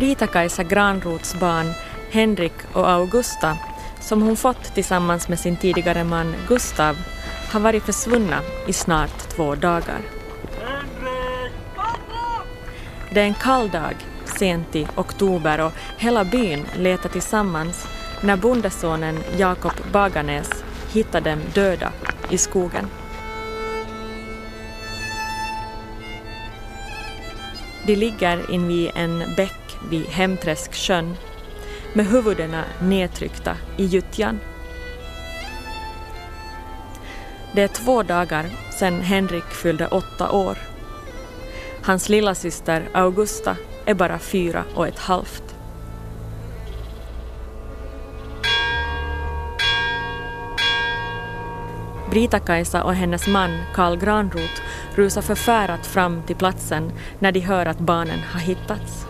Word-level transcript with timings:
Brita-Kajsa 0.00 0.62
Granrots 0.62 1.34
barn 1.34 1.72
Henrik 2.10 2.52
och 2.72 2.90
Augusta, 2.90 3.58
som 4.00 4.22
hon 4.22 4.36
fått 4.36 4.74
tillsammans 4.74 5.28
med 5.28 5.38
sin 5.38 5.56
tidigare 5.56 6.04
man 6.04 6.34
Gustav, 6.48 6.96
har 7.52 7.60
varit 7.60 7.82
försvunna 7.82 8.40
i 8.66 8.72
snart 8.72 9.18
två 9.28 9.54
dagar. 9.54 10.00
Det 13.10 13.20
är 13.20 13.24
en 13.24 13.34
kall 13.34 13.70
dag, 13.70 13.94
sent 14.24 14.76
i 14.76 14.86
oktober 14.96 15.60
och 15.60 15.72
hela 15.98 16.24
byn 16.24 16.66
letar 16.76 17.08
tillsammans 17.08 17.88
när 18.20 18.36
bondesonen 18.36 19.18
Jakob 19.36 19.72
Baganäs 19.92 20.64
hittar 20.92 21.20
dem 21.20 21.40
döda 21.54 21.92
i 22.30 22.38
skogen. 22.38 22.86
De 27.86 27.96
ligger 27.96 28.50
invid 28.50 28.90
en 28.94 29.34
bäck 29.36 29.59
vid 29.88 30.06
Hemträsksjön 30.06 31.16
med 31.92 32.06
huvudena 32.06 32.64
nedtryckta 32.82 33.56
i 33.76 33.84
gyttjan. 33.84 34.40
Det 37.54 37.62
är 37.62 37.68
två 37.68 38.02
dagar 38.02 38.46
sedan 38.78 39.00
Henrik 39.00 39.44
fyllde 39.44 39.86
åtta 39.86 40.30
år. 40.30 40.58
Hans 41.82 42.08
lilla 42.08 42.34
syster 42.34 42.88
Augusta 42.92 43.56
är 43.84 43.94
bara 43.94 44.18
fyra 44.18 44.64
och 44.74 44.88
ett 44.88 44.98
halvt. 44.98 45.50
Brita-Kajsa 52.10 52.82
och 52.82 52.94
hennes 52.94 53.26
man 53.26 53.58
Karl 53.74 53.96
Granroth 53.96 54.62
rusar 54.94 55.22
förfärat 55.22 55.86
fram 55.86 56.22
till 56.22 56.36
platsen 56.36 56.92
när 57.18 57.32
de 57.32 57.40
hör 57.40 57.66
att 57.66 57.78
barnen 57.78 58.18
har 58.32 58.40
hittats. 58.40 59.09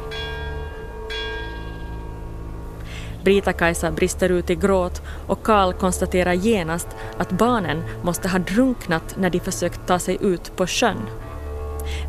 Brita-Kajsa 3.24 3.90
brister 3.90 4.28
ut 4.28 4.50
i 4.50 4.54
gråt 4.54 5.02
och 5.26 5.42
Karl 5.42 5.72
konstaterar 5.72 6.32
genast 6.32 6.88
att 7.18 7.32
barnen 7.32 7.82
måste 8.02 8.28
ha 8.28 8.38
drunknat 8.38 9.16
när 9.18 9.30
de 9.30 9.40
försökt 9.40 9.86
ta 9.86 9.98
sig 9.98 10.18
ut 10.20 10.56
på 10.56 10.66
sjön. 10.66 11.08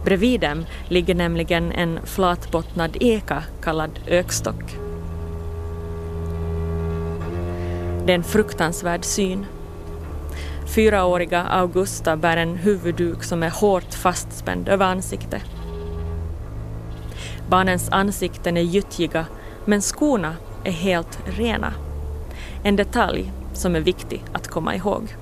Bredvid 0.05 0.41
dem 0.41 0.65
ligger 0.87 1.15
nämligen 1.15 1.71
en 1.71 1.99
flatbottnad 2.05 2.97
eka 2.99 3.43
kallad 3.63 3.99
ökstock. 4.07 4.77
Det 8.05 8.11
är 8.11 8.15
en 8.15 8.23
fruktansvärd 8.23 9.05
syn. 9.05 9.45
Fyraåriga 10.75 11.43
Augusta 11.43 12.15
bär 12.17 12.37
en 12.37 12.55
huvudduk 12.55 13.23
som 13.23 13.43
är 13.43 13.49
hårt 13.49 13.93
fastspänd 13.93 14.69
över 14.69 14.85
ansiktet. 14.85 15.41
Barnens 17.49 17.89
ansikten 17.89 18.57
är 18.57 18.61
gyttjiga 18.61 19.25
men 19.65 19.81
skorna 19.81 20.35
är 20.63 20.71
helt 20.71 21.19
rena. 21.25 21.73
En 22.63 22.75
detalj 22.75 23.31
som 23.53 23.75
är 23.75 23.79
viktig 23.79 24.23
att 24.33 24.47
komma 24.47 24.75
ihåg. 24.75 25.15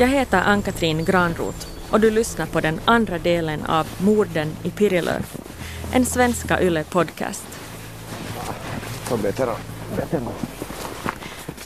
Jag 0.00 0.08
heter 0.08 0.42
Ann-Katrin 0.42 1.04
Granroth 1.04 1.66
och 1.90 2.00
du 2.00 2.10
lyssnar 2.10 2.46
på 2.46 2.60
den 2.60 2.80
andra 2.84 3.18
delen 3.18 3.64
av 3.64 3.86
Morden 3.98 4.56
i 4.62 4.70
Pirilör, 4.70 5.22
en 5.92 6.06
svenska 6.06 6.60
Yle-podcast. 6.60 7.46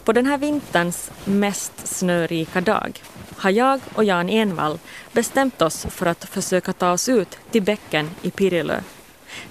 På 0.04 0.12
den 0.12 0.26
här 0.26 0.38
vinterns 0.38 1.10
mest 1.24 1.86
snörika 1.86 2.60
dag 2.60 3.02
har 3.36 3.50
jag 3.50 3.80
och 3.94 4.04
Jan 4.04 4.28
Envall 4.28 4.78
bestämt 5.12 5.62
oss 5.62 5.86
för 5.90 6.06
att 6.06 6.24
försöka 6.24 6.72
ta 6.72 6.92
oss 6.92 7.08
ut 7.08 7.38
till 7.50 7.62
bäcken 7.62 8.10
i 8.22 8.30
Pirilö, 8.30 8.80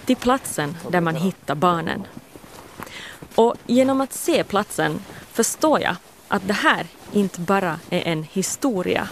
till 0.06 0.16
platsen 0.16 0.78
där 0.90 1.02
man 1.02 1.16
hittar 1.16 1.56
barnen. 1.56 2.08
Och 3.36 3.56
genom 3.68 4.02
att 4.02 4.14
se 4.14 4.44
platsen 4.44 5.04
förstår 5.32 5.82
jag 5.82 5.96
att 6.28 6.48
det 6.48 6.54
här 6.54 6.88
inte 7.12 7.42
bara 7.42 7.80
är 7.90 8.02
en 8.02 8.24
historia. 8.24 9.10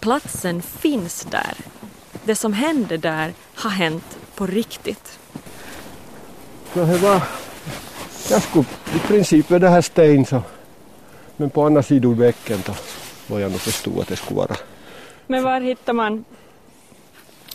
Platsen 0.00 0.62
finns 0.62 1.26
där. 1.30 1.54
Det 2.24 2.36
som 2.36 2.52
hände 2.52 2.96
där 2.96 3.32
har 3.54 3.70
hänt 3.70 4.18
på 4.34 4.46
riktigt. 4.46 5.18
Så 6.74 6.84
var, 6.84 7.22
jag 8.30 8.42
skulle 8.42 8.64
i 8.96 8.98
princip 9.08 9.50
är 9.50 9.58
det 9.58 9.68
här 9.68 9.80
sten 9.82 10.26
så, 10.26 10.42
men 11.36 11.50
på 11.50 11.66
andra 11.66 11.82
sidan 11.82 12.16
bäcken 12.16 12.62
då 12.66 12.72
vad 13.26 13.40
jag 13.40 13.50
nog 13.50 13.60
förstod 13.60 14.00
att 14.00 14.08
det 14.08 14.16
skulle 14.16 14.36
vara. 14.36 14.56
Men 15.26 15.44
var 15.44 15.60
hittar 15.60 15.92
man 15.92 16.24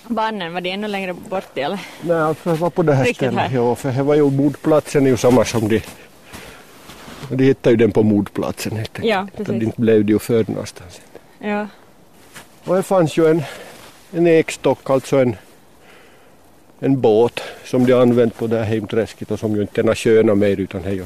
barnen? 0.07 0.53
Var 0.53 0.61
det 0.61 0.71
ännu 0.71 0.87
längre 0.87 1.13
bort 1.13 1.57
eller? 1.57 1.79
Nej, 2.01 2.17
alltså 2.17 2.49
det 2.49 2.55
var 2.55 2.69
på 2.69 2.83
det 2.83 2.93
här 2.93 3.03
Riktigt 3.03 3.17
stället. 3.17 3.39
här? 3.51 3.55
Ja, 3.55 3.75
för 3.75 3.91
det 3.91 4.03
var 4.03 4.15
ju 4.15 4.29
mordplatsen 4.31 5.05
är 5.05 5.09
ju 5.09 5.17
samma 5.17 5.45
som 5.45 5.67
de 5.67 5.81
de 7.29 7.43
hittade 7.43 7.73
ju 7.73 7.77
den 7.77 7.91
på 7.91 8.03
mordplatsen 8.03 8.77
helt 8.77 8.89
enkelt. 8.99 9.05
Ja, 9.13 9.27
precis. 9.37 9.63
inte 9.63 9.81
blev 9.81 10.05
det 10.05 10.11
ju 10.11 10.19
förd 10.19 10.49
någonstans. 10.49 11.01
Ja. 11.39 11.67
Och 12.63 12.75
det 12.75 12.83
fanns 12.83 13.17
ju 13.17 13.27
en, 13.27 13.43
en 14.11 14.27
ekstock, 14.27 14.89
alltså 14.89 15.17
en, 15.17 15.35
en 16.79 17.01
båt 17.01 17.39
som 17.65 17.85
de 17.85 17.93
använt 17.93 18.37
på 18.37 18.47
det 18.47 18.57
här 18.57 18.63
hemträsket 18.63 19.31
och 19.31 19.39
som 19.39 19.55
ju 19.55 19.61
inte 19.61 19.81
är 19.81 19.95
sköna 19.95 20.35
mer 20.35 20.59
utan 20.59 20.81
det 20.81 20.89
är 20.89 20.93
ju 20.93 21.05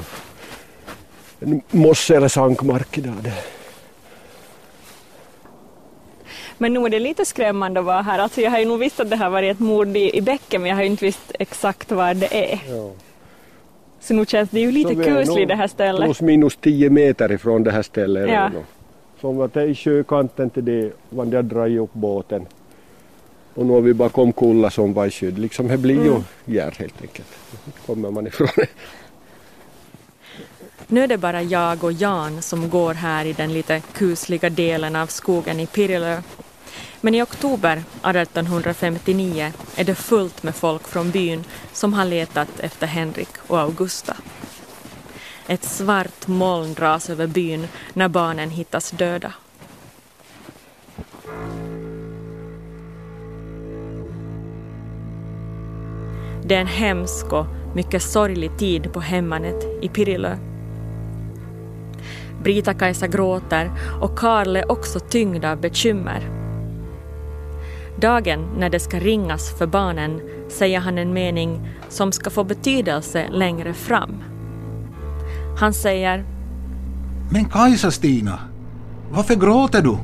en 1.40 1.62
mosse 1.70 2.16
eller 2.16 2.28
sankmark 2.28 2.98
idag. 2.98 3.32
Men 6.58 6.72
nu 6.72 6.84
är 6.84 6.88
det 6.88 6.98
lite 6.98 7.24
skrämmande 7.24 7.80
att 7.80 7.86
vara 7.86 8.02
här. 8.02 8.18
Alltså 8.18 8.40
jag 8.40 8.50
har 8.50 8.58
ju 8.58 8.64
nog 8.64 8.78
visst 8.78 9.00
att 9.00 9.10
det 9.10 9.16
har 9.16 9.30
varit 9.30 9.50
ett 9.56 9.60
mord 9.60 9.96
i, 9.96 10.16
i 10.16 10.20
bäcken 10.20 10.62
men 10.62 10.68
jag 10.68 10.76
har 10.76 10.82
ju 10.82 10.90
inte 10.90 11.04
visst 11.04 11.32
exakt 11.38 11.92
var 11.92 12.14
det 12.14 12.52
är. 12.52 12.60
Ja. 12.68 12.90
Så 14.00 14.14
nu 14.14 14.26
känns 14.26 14.50
det 14.50 14.60
ju 14.60 14.72
lite 14.72 14.94
kusligt 14.94 15.48
det 15.48 15.54
här 15.54 15.66
stället. 15.66 16.04
Plus 16.04 16.20
minus 16.20 16.56
10 16.56 16.90
meter 16.90 17.32
ifrån 17.32 17.64
det 17.64 17.70
här 17.70 17.82
stället. 17.82 18.30
Ja. 18.30 18.50
Som 19.20 19.40
att 19.40 19.54
det 19.54 19.62
är 19.62 19.74
sjökanten 19.74 20.50
till 20.50 20.64
det, 20.64 20.92
de 21.10 21.34
har 21.34 21.42
dragit 21.42 21.80
upp 21.80 21.92
båten. 21.92 22.46
Och 23.58 23.66
nu 23.66 23.72
har 23.72 23.80
vi 23.80 23.94
bakom 23.94 24.32
kulla 24.32 24.70
som 24.70 24.92
var 24.94 25.10
skydd. 25.10 25.38
Liksom 25.38 25.68
det 25.68 25.78
blir 25.78 26.04
ju 26.04 26.10
Mm. 26.10 26.24
gär 26.44 26.74
helt 26.78 27.02
enkelt. 27.02 27.28
Kommer 27.86 28.10
man 28.10 28.26
ifrån 28.26 28.48
det. 28.56 28.66
Nu 30.86 31.02
är 31.02 31.06
det 31.06 31.18
bara 31.18 31.42
jag 31.42 31.84
och 31.84 31.92
Jan 31.92 32.42
som 32.42 32.70
går 32.70 32.94
här 32.94 33.24
i 33.24 33.32
den 33.32 33.52
lite 33.52 33.80
kusliga 33.92 34.50
delen 34.50 34.96
av 34.96 35.06
skogen 35.06 35.60
i 35.60 35.66
Pirilö. 35.66 36.22
Men 37.00 37.14
i 37.14 37.22
oktober 37.22 37.82
1859 38.02 39.52
är 39.76 39.84
det 39.84 39.94
fullt 39.94 40.42
med 40.42 40.54
folk 40.54 40.88
från 40.88 41.10
byn 41.10 41.44
som 41.72 41.92
har 41.94 42.04
letat 42.04 42.60
efter 42.60 42.86
Henrik 42.86 43.28
och 43.46 43.60
Augusta. 43.60 44.16
Ett 45.46 45.64
svart 45.64 46.26
moln 46.26 46.74
dras 46.74 47.10
över 47.10 47.26
byn 47.26 47.68
när 47.92 48.08
barnen 48.08 48.50
hittas 48.50 48.90
döda. 48.90 49.32
Det 56.48 56.54
är 56.54 56.60
en 56.60 56.66
hemsk 56.66 57.32
och 57.32 57.46
mycket 57.74 58.02
sorglig 58.02 58.58
tid 58.58 58.92
på 58.92 59.00
hemmanet 59.00 59.64
i 59.82 59.88
Pirilö. 59.88 60.36
Brita-Kajsa 62.42 63.06
gråter 63.06 63.70
och 64.00 64.18
Karl 64.18 64.56
är 64.56 64.72
också 64.72 65.00
tyngd 65.00 65.44
av 65.44 65.60
bekymmer. 65.60 66.30
Dagen 68.00 68.48
när 68.58 68.70
det 68.70 68.80
ska 68.80 68.98
ringas 68.98 69.58
för 69.58 69.66
barnen 69.66 70.20
säger 70.48 70.80
han 70.80 70.98
en 70.98 71.12
mening 71.12 71.68
som 71.88 72.12
ska 72.12 72.30
få 72.30 72.44
betydelse 72.44 73.26
längre 73.30 73.74
fram. 73.74 74.22
Han 75.58 75.74
säger 75.74 76.24
Men 77.30 77.44
Kajsa 77.44 77.90
Stina, 77.90 78.38
varför 79.10 79.34
gråter 79.34 79.82
du? 79.82 79.96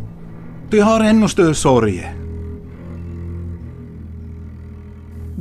Du 0.71 0.83
har 0.83 1.01
ännu 1.01 1.29
större 1.29 1.55
sorg. 1.55 2.24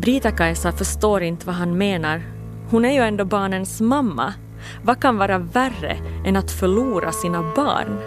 Brita-Kajsa 0.03 0.71
förstår 0.71 1.23
inte 1.23 1.45
vad 1.45 1.55
han 1.55 1.77
menar. 1.77 2.21
Hon 2.69 2.85
är 2.85 2.91
ju 2.91 2.99
ändå 2.99 3.25
barnens 3.25 3.81
mamma. 3.81 4.33
Vad 4.83 5.01
kan 5.01 5.17
vara 5.17 5.37
värre 5.37 5.97
än 6.25 6.35
att 6.35 6.51
förlora 6.51 7.11
sina 7.11 7.53
barn? 7.55 7.99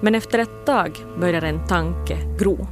Men 0.00 0.14
efter 0.14 0.38
ett 0.38 0.66
tag 0.66 0.98
börjar 1.20 1.42
en 1.42 1.66
tanke 1.66 2.18
gro. 2.38 2.66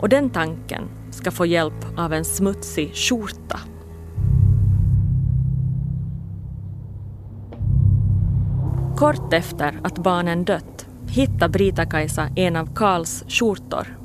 Och 0.00 0.08
den 0.08 0.30
tanken 0.30 0.82
ska 1.10 1.30
få 1.30 1.46
hjälp 1.46 1.86
av 1.96 2.12
en 2.12 2.24
smutsig 2.24 2.94
skjorta. 2.94 3.60
Kort 8.96 9.32
efter 9.32 9.80
att 9.82 9.98
barnen 9.98 10.44
dött 10.44 10.86
hittar 11.06 11.48
Brita-Kajsa 11.48 12.28
en 12.36 12.56
av 12.56 12.74
Karls 12.74 13.24
skjortor. 13.28 14.01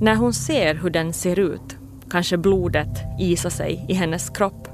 När 0.00 0.14
hon 0.14 0.32
ser 0.32 0.74
hur 0.74 0.90
den 0.90 1.12
ser 1.12 1.38
ut 1.38 1.76
kanske 2.10 2.36
blodet 2.36 3.02
isar 3.18 3.50
sig 3.50 3.84
i 3.88 3.94
hennes 3.94 4.30
kropp. 4.30 4.68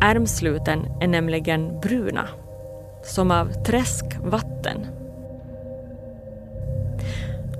Ärmsluten 0.00 0.86
är 1.00 1.06
nämligen 1.06 1.80
bruna, 1.80 2.28
som 3.04 3.30
av 3.30 3.64
träskvatten. 3.64 4.86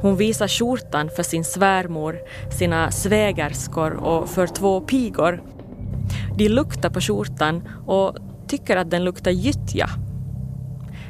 Hon 0.03 0.17
visar 0.17 0.49
skjortan 0.49 1.11
för 1.17 1.23
sin 1.23 1.45
svärmor, 1.45 2.19
sina 2.51 2.91
svägerskor 2.91 3.93
och 3.93 4.29
för 4.29 4.47
två 4.47 4.81
pigor. 4.81 5.43
De 6.37 6.49
luktar 6.49 6.91
på 6.91 7.01
skjortan 7.01 7.69
och 7.87 8.17
tycker 8.47 8.77
att 8.77 8.91
den 8.91 9.05
luktar 9.05 9.31
gyttja. 9.31 9.89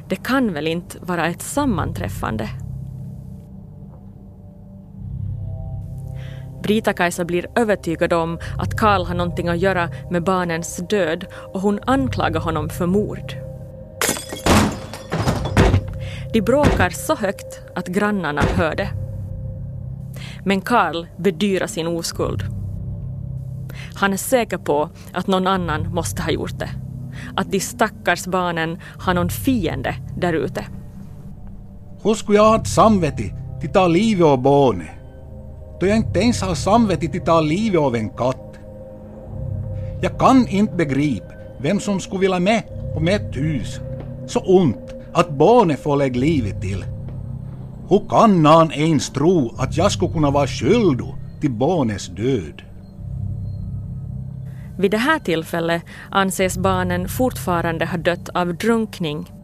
Det 0.08 0.16
kan 0.16 0.52
väl 0.52 0.66
inte 0.66 0.98
vara 1.00 1.26
ett 1.26 1.42
sammanträffande? 1.42 2.48
Brita-Kajsa 6.62 7.24
blir 7.24 7.46
övertygad 7.54 8.12
om 8.12 8.38
att 8.58 8.76
Karl 8.76 9.04
har 9.04 9.14
någonting 9.14 9.48
att 9.48 9.58
göra 9.58 9.88
med 10.10 10.24
barnens 10.24 10.76
död 10.76 11.26
och 11.52 11.60
hon 11.60 11.80
anklagar 11.86 12.40
honom 12.40 12.68
för 12.68 12.86
mord. 12.86 13.34
De 16.32 16.40
bråkar 16.40 16.90
så 16.90 17.14
högt 17.14 17.60
att 17.74 17.86
grannarna 17.86 18.42
hör 18.42 18.74
det. 18.74 18.88
Men 20.44 20.60
Karl 20.60 21.06
bedyrar 21.16 21.66
sin 21.66 21.86
oskuld. 21.86 22.42
Han 23.94 24.12
är 24.12 24.16
säker 24.16 24.58
på 24.58 24.90
att 25.12 25.26
någon 25.26 25.46
annan 25.46 25.94
måste 25.94 26.22
ha 26.22 26.30
gjort 26.30 26.58
det. 26.58 26.70
Att 27.36 27.52
de 27.52 27.60
stackars 27.60 28.26
barnen 28.26 28.78
har 28.98 29.14
någon 29.14 29.30
fiende 29.30 29.94
där 30.16 30.32
ute. 30.32 30.64
Hur 32.02 32.14
skulle 32.14 32.38
jag 32.38 32.48
ha 32.48 32.56
ett 32.56 32.68
samvete 32.68 33.22
till 33.60 33.72
ta 33.72 33.86
livet 33.86 34.26
av 34.26 34.42
barnet? 34.42 34.97
Då 35.80 35.86
jag 35.86 35.96
inte 35.96 36.20
ens 36.20 36.42
har 36.42 36.54
samvete 36.54 37.08
till 37.08 37.20
ta 37.20 37.40
livet 37.40 37.80
av 37.80 37.96
en 37.96 38.10
katt. 38.10 38.58
Jag 40.02 40.18
kan 40.18 40.48
inte 40.48 40.74
begripa 40.74 41.34
vem 41.60 41.80
som 41.80 42.00
skulle 42.00 42.20
vilja 42.20 42.38
med 42.40 42.62
på 42.94 43.00
mitt 43.00 43.36
hus 43.36 43.80
så 44.26 44.40
ont 44.40 44.94
att 45.12 45.30
barnet 45.30 45.82
får 45.82 45.96
lägga 45.96 46.20
livet 46.20 46.60
till. 46.60 46.84
Hur 47.88 48.08
kan 48.08 48.42
någon 48.42 48.72
ens 48.72 49.10
tro 49.10 49.54
att 49.58 49.76
jag 49.76 49.92
skulle 49.92 50.12
kunna 50.12 50.30
vara 50.30 50.46
skyldig 50.46 51.14
till 51.40 51.50
barnets 51.50 52.08
död? 52.08 52.62
Vid 54.78 54.90
det 54.90 54.98
här 54.98 55.18
tillfället 55.18 55.82
anses 56.10 56.58
barnen 56.58 57.08
fortfarande 57.08 57.86
ha 57.86 57.98
dött 57.98 58.28
av 58.28 58.54
drunkning. 58.54 59.37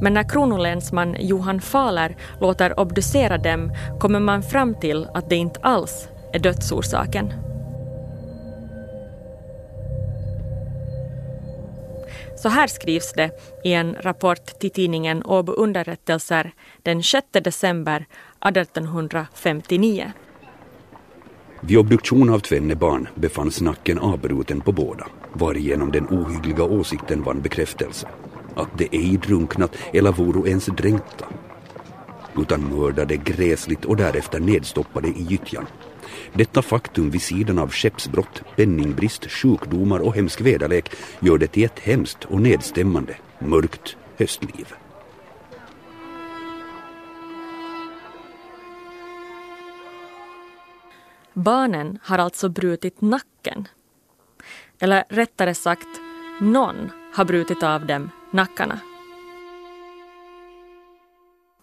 Men 0.00 0.14
när 0.14 0.28
kronolänsman 0.28 1.16
Johan 1.20 1.60
Fahler 1.60 2.16
låter 2.40 2.80
obducera 2.80 3.38
dem 3.38 3.72
kommer 4.00 4.20
man 4.20 4.42
fram 4.42 4.74
till 4.74 5.06
att 5.14 5.30
det 5.30 5.36
inte 5.36 5.60
alls 5.62 6.08
är 6.32 6.38
dödsorsaken. 6.38 7.32
Så 12.36 12.48
här 12.48 12.66
skrivs 12.66 13.12
det 13.12 13.30
i 13.64 13.72
en 13.72 13.96
rapport 14.00 14.58
till 14.58 14.70
tidningen 14.70 15.22
Åbo 15.24 15.52
Underrättelser 15.52 16.52
den 16.82 17.02
6 17.02 17.26
december 17.32 18.06
1859. 18.44 20.12
Vid 21.60 21.78
obduktion 21.78 22.30
av 22.30 22.38
tvenne 22.38 22.74
barn 22.74 23.08
befanns 23.14 23.60
nacken 23.60 23.98
avbruten 23.98 24.60
på 24.60 24.72
båda, 24.72 25.06
varigenom 25.32 25.92
den 25.92 26.06
ohyggliga 26.08 26.64
åsikten 26.64 27.22
vann 27.22 27.42
bekräftelse, 27.42 28.08
att 28.56 28.78
de 28.78 28.88
ej 28.92 29.16
drunknat 29.16 29.76
eller 29.92 30.12
voro 30.12 30.46
ens 30.46 30.66
dränkta, 30.66 31.26
utan 32.36 32.60
mördade 32.60 33.16
gräsligt 33.16 33.84
och 33.84 33.96
därefter 33.96 34.40
nedstoppade 34.40 35.08
i 35.08 35.22
gyttjan. 35.22 35.66
Detta 36.32 36.62
faktum 36.62 37.10
vid 37.10 37.22
sidan 37.22 37.58
av 37.58 37.70
skeppsbrott, 37.70 38.42
penningbrist, 38.56 39.30
sjukdomar 39.30 39.98
och 39.98 40.14
hemsk 40.14 40.40
väderlek 40.40 40.90
gör 41.20 41.38
det 41.38 41.46
till 41.46 41.64
ett 41.64 41.78
hemskt 41.78 42.24
och 42.24 42.40
nedstämmande, 42.40 43.16
mörkt 43.38 43.96
höstliv. 44.16 44.74
Barnen 51.34 51.98
har 52.02 52.18
alltså 52.18 52.48
brutit 52.48 53.00
nacken. 53.00 53.68
Eller 54.78 55.04
rättare 55.08 55.54
sagt, 55.54 56.01
någon 56.42 56.90
har 57.14 57.24
brutit 57.24 57.62
av 57.62 57.86
dem 57.86 58.10
nackarna. 58.30 58.78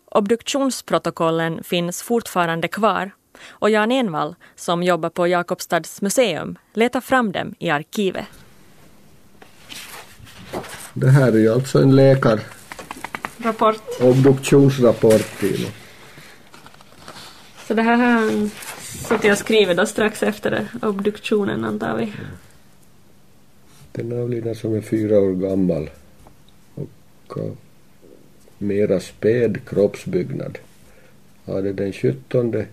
Obduktionsprotokollen 0.05 1.63
finns 1.63 2.01
fortfarande 2.01 2.67
kvar 2.67 3.11
och 3.47 3.69
Jan 3.69 3.91
Envall, 3.91 4.35
som 4.55 4.83
jobbar 4.83 5.09
på 5.09 5.27
Jakobstads 5.27 6.01
museum, 6.01 6.57
letar 6.73 7.01
fram 7.01 7.31
dem 7.31 7.55
i 7.59 7.69
arkivet. 7.69 8.25
Det 10.93 11.09
här 11.09 11.31
är 11.31 11.37
ju 11.37 11.53
alltså 11.53 11.81
en 11.81 11.95
läkar 11.95 12.39
Rapport. 13.37 13.81
obduktionsrapport. 14.01 15.43
Så 17.67 17.73
det 17.73 17.81
här 17.81 17.95
har 17.97 18.05
han 18.05 18.51
suttit 18.83 19.31
och 19.31 19.37
skrivit 19.37 19.77
då 19.77 19.85
strax 19.85 20.23
efter 20.23 20.67
obduktionen 20.81 21.65
antar 21.65 21.97
vi. 21.97 22.13
Den 23.91 24.11
avlidna 24.11 24.55
som 24.55 24.73
är 24.75 24.81
fyra 24.81 25.19
år 25.19 25.33
gammal 25.33 25.89
och 26.75 27.37
uh, 27.37 27.51
mera 28.57 28.99
späd 28.99 29.65
kroppsbyggnad 29.65 30.57
hade 31.45 31.73
den 31.73 31.93
17 31.93 32.63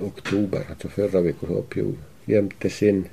oktober, 0.00 0.62
alltså 0.70 0.88
förra 0.88 1.20
veckan, 1.20 1.50
uppgjord 1.50 1.96
jämte 2.24 2.70
sin 2.70 3.04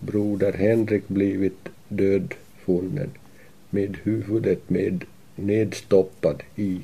broder 0.00 0.52
Henrik 0.52 1.08
blivit 1.08 1.68
dödfunnen 1.88 3.10
med 3.70 3.96
huvudet 4.02 4.70
med 4.70 5.04
nedstoppad 5.36 6.42
i 6.56 6.80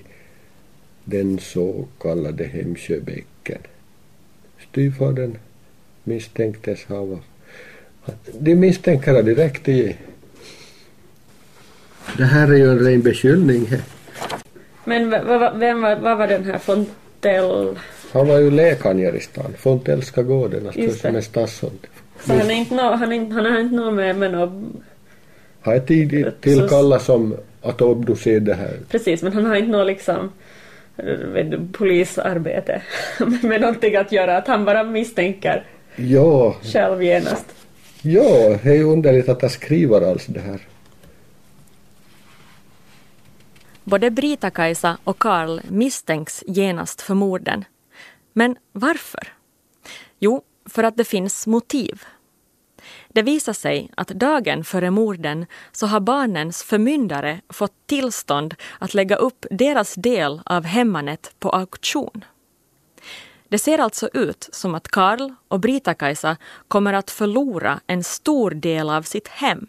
den 1.04 1.38
så 1.38 1.86
kallade 2.00 2.44
Hemsjöbäcken. 2.44 3.60
Styvfadern 4.70 5.38
misstänktes 6.04 6.84
ha 6.84 7.20
de 8.38 8.54
misstänker 8.54 9.12
det 9.12 9.22
direkt 9.22 9.68
i 9.68 9.96
det 12.16 12.24
här 12.24 12.48
är 12.48 12.56
ju 12.56 12.70
en 12.70 12.78
ren 12.78 13.02
beskyllning. 13.02 13.68
Men 14.84 15.10
vem 15.58 15.80
var, 15.80 15.96
vad 15.96 16.18
var 16.18 16.26
den 16.26 16.44
här 16.44 16.58
Fontell? 16.58 17.78
Han 18.12 18.28
var 18.28 18.38
ju 18.38 18.50
läkaren 18.50 19.16
i 19.16 19.20
stan, 19.20 19.54
Fontellska 19.58 20.22
gården, 20.22 20.72
som 21.00 21.16
är 21.16 21.20
stadsson. 21.20 21.78
Så 22.20 22.32
han, 22.32 22.50
är 22.50 22.54
inte 22.54 22.74
nå, 22.74 22.94
han, 22.94 23.12
är 23.12 23.16
inte, 23.16 23.34
han 23.34 23.44
har 23.44 23.60
inte 23.60 23.74
något 23.74 23.94
med, 23.94 24.16
med 24.16 24.32
något, 24.32 24.82
Han 25.60 25.74
är 25.74 25.80
tidigt 25.80 26.40
tillkallad 26.40 27.02
som 27.02 27.36
att 27.62 27.82
obducera 27.82 28.40
det 28.40 28.54
här. 28.54 28.76
precis, 28.90 29.22
men 29.22 29.32
han 29.32 29.44
har 29.46 29.56
inte 29.56 29.70
något 29.70 29.86
liksom 29.86 30.32
eh, 30.96 31.04
vet 31.04 31.72
polisarbete 31.72 32.82
med 33.42 33.60
någonting 33.60 33.96
att 33.96 34.12
göra, 34.12 34.36
att 34.36 34.46
han 34.46 34.64
bara 34.64 34.84
misstänker 34.84 35.64
Ja, 35.96 36.56
själv 36.62 37.02
genast 37.02 37.46
ja, 38.02 38.58
det 38.62 38.70
är 38.70 38.74
ju 38.74 38.84
underligt 38.84 39.28
att 39.28 39.42
jag 39.42 39.50
skriver 39.50 40.10
alls 40.10 40.26
det 40.26 40.40
här. 40.40 40.60
Både 43.84 44.10
Brita-Kajsa 44.10 44.98
och 45.04 45.18
Karl 45.18 45.60
misstänks 45.68 46.44
genast 46.46 47.00
för 47.00 47.14
morden. 47.14 47.64
Men 48.32 48.56
varför? 48.72 49.32
Jo, 50.18 50.42
för 50.66 50.84
att 50.84 50.96
det 50.96 51.04
finns 51.04 51.46
motiv. 51.46 52.02
Det 53.08 53.22
visar 53.22 53.52
sig 53.52 53.90
att 53.94 54.08
dagen 54.08 54.64
före 54.64 54.90
morden 54.90 55.46
så 55.72 55.86
har 55.86 56.00
barnens 56.00 56.62
förmyndare 56.62 57.40
fått 57.48 57.86
tillstånd 57.86 58.54
att 58.78 58.94
lägga 58.94 59.16
upp 59.16 59.46
deras 59.50 59.94
del 59.94 60.40
av 60.44 60.64
hemmanet 60.64 61.34
på 61.38 61.50
auktion. 61.50 62.24
Det 63.48 63.58
ser 63.58 63.78
alltså 63.78 64.08
ut 64.12 64.48
som 64.52 64.74
att 64.74 64.88
Karl 64.88 65.30
och 65.48 65.60
Brita-Kajsa 65.60 66.36
kommer 66.68 66.92
att 66.92 67.10
förlora 67.10 67.80
en 67.86 68.04
stor 68.04 68.50
del 68.50 68.90
av 68.90 69.02
sitt 69.02 69.28
hem. 69.28 69.66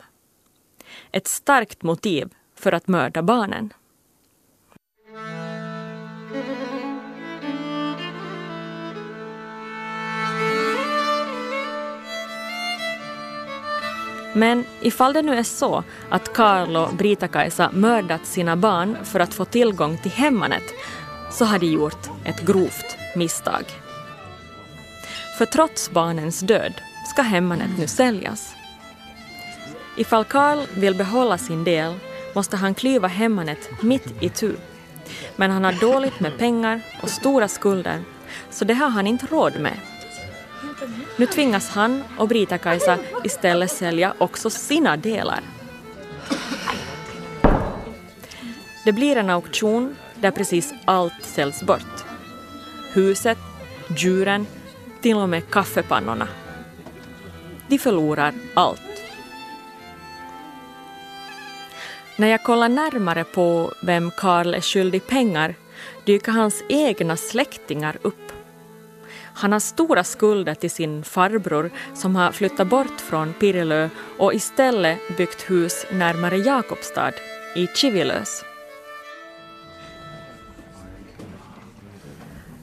Ett 1.11 1.27
starkt 1.27 1.83
motiv 1.83 2.29
för 2.55 2.71
att 2.71 2.87
mörda 2.87 3.21
barnen. 3.21 3.73
Men 14.33 14.65
ifall 14.81 15.13
det 15.13 15.21
nu 15.21 15.35
är 15.35 15.43
så 15.43 15.83
att 16.09 16.33
Karl 16.33 16.75
och 16.75 16.93
Brita-Kajsa 16.93 17.69
mördat 17.73 18.25
sina 18.25 18.55
barn 18.55 18.97
för 19.03 19.19
att 19.19 19.33
få 19.33 19.45
tillgång 19.45 19.97
till 19.97 20.11
hemmanet 20.11 20.63
så 21.31 21.45
har 21.45 21.59
de 21.59 21.65
gjort 21.65 22.09
ett 22.25 22.41
grovt 22.41 22.97
misstag. 23.15 23.65
För 25.37 25.45
trots 25.45 25.91
barnens 25.91 26.39
död 26.39 26.73
ska 27.07 27.21
hemmanet 27.21 27.69
nu 27.77 27.87
säljas. 27.87 28.55
Ifall 29.97 30.25
Karl 30.25 30.59
vill 30.73 30.95
behålla 30.95 31.37
sin 31.37 31.63
del 31.63 31.93
måste 32.35 32.57
han 32.57 32.75
klyva 32.75 33.07
hemmanet 33.07 33.69
mitt 33.81 34.23
i 34.23 34.29
tur. 34.29 34.57
Men 35.35 35.51
han 35.51 35.63
har 35.63 35.71
dåligt 35.71 36.19
med 36.19 36.37
pengar 36.37 36.81
och 37.01 37.09
stora 37.09 37.47
skulder 37.47 38.03
så 38.49 38.65
det 38.65 38.73
har 38.73 38.89
han 38.89 39.07
inte 39.07 39.25
råd 39.25 39.59
med. 39.59 39.77
Nu 41.17 41.25
tvingas 41.25 41.69
han 41.69 42.03
och 42.17 42.27
Brita-Kajsa 42.27 42.97
istället 43.23 43.71
sälja 43.71 44.13
också 44.17 44.49
sina 44.49 44.97
delar. 44.97 45.39
Det 48.85 48.91
blir 48.91 49.15
en 49.15 49.29
auktion 49.29 49.95
där 50.21 50.31
precis 50.31 50.73
allt 50.85 51.23
säljs 51.23 51.63
bort. 51.63 52.05
Huset, 52.93 53.37
djuren, 53.97 54.47
till 55.01 55.15
och 55.15 55.29
med 55.29 55.49
kaffepannorna. 55.49 56.27
De 57.67 57.77
förlorar 57.77 58.33
allt. 58.53 58.81
När 62.17 62.27
jag 62.27 62.43
kollar 62.43 62.69
närmare 62.69 63.23
på 63.23 63.73
vem 63.81 64.11
Karl 64.11 64.53
är 64.53 64.61
skyldig 64.61 65.07
pengar 65.07 65.55
dyker 66.05 66.31
hans 66.31 66.63
egna 66.69 67.17
släktingar 67.17 67.97
upp. 68.01 68.31
Han 69.33 69.51
har 69.51 69.59
stora 69.59 70.03
skulder 70.03 70.55
till 70.55 70.71
sin 70.71 71.03
farbror 71.03 71.71
som 71.93 72.15
har 72.15 72.31
flyttat 72.31 72.67
bort 72.67 73.01
från 73.01 73.33
Pirilö 73.33 73.89
och 74.17 74.33
istället 74.33 75.17
byggt 75.17 75.49
hus 75.49 75.85
närmare 75.91 76.37
Jakobstad, 76.37 77.13
i 77.55 77.67
Kivilös. 77.67 78.48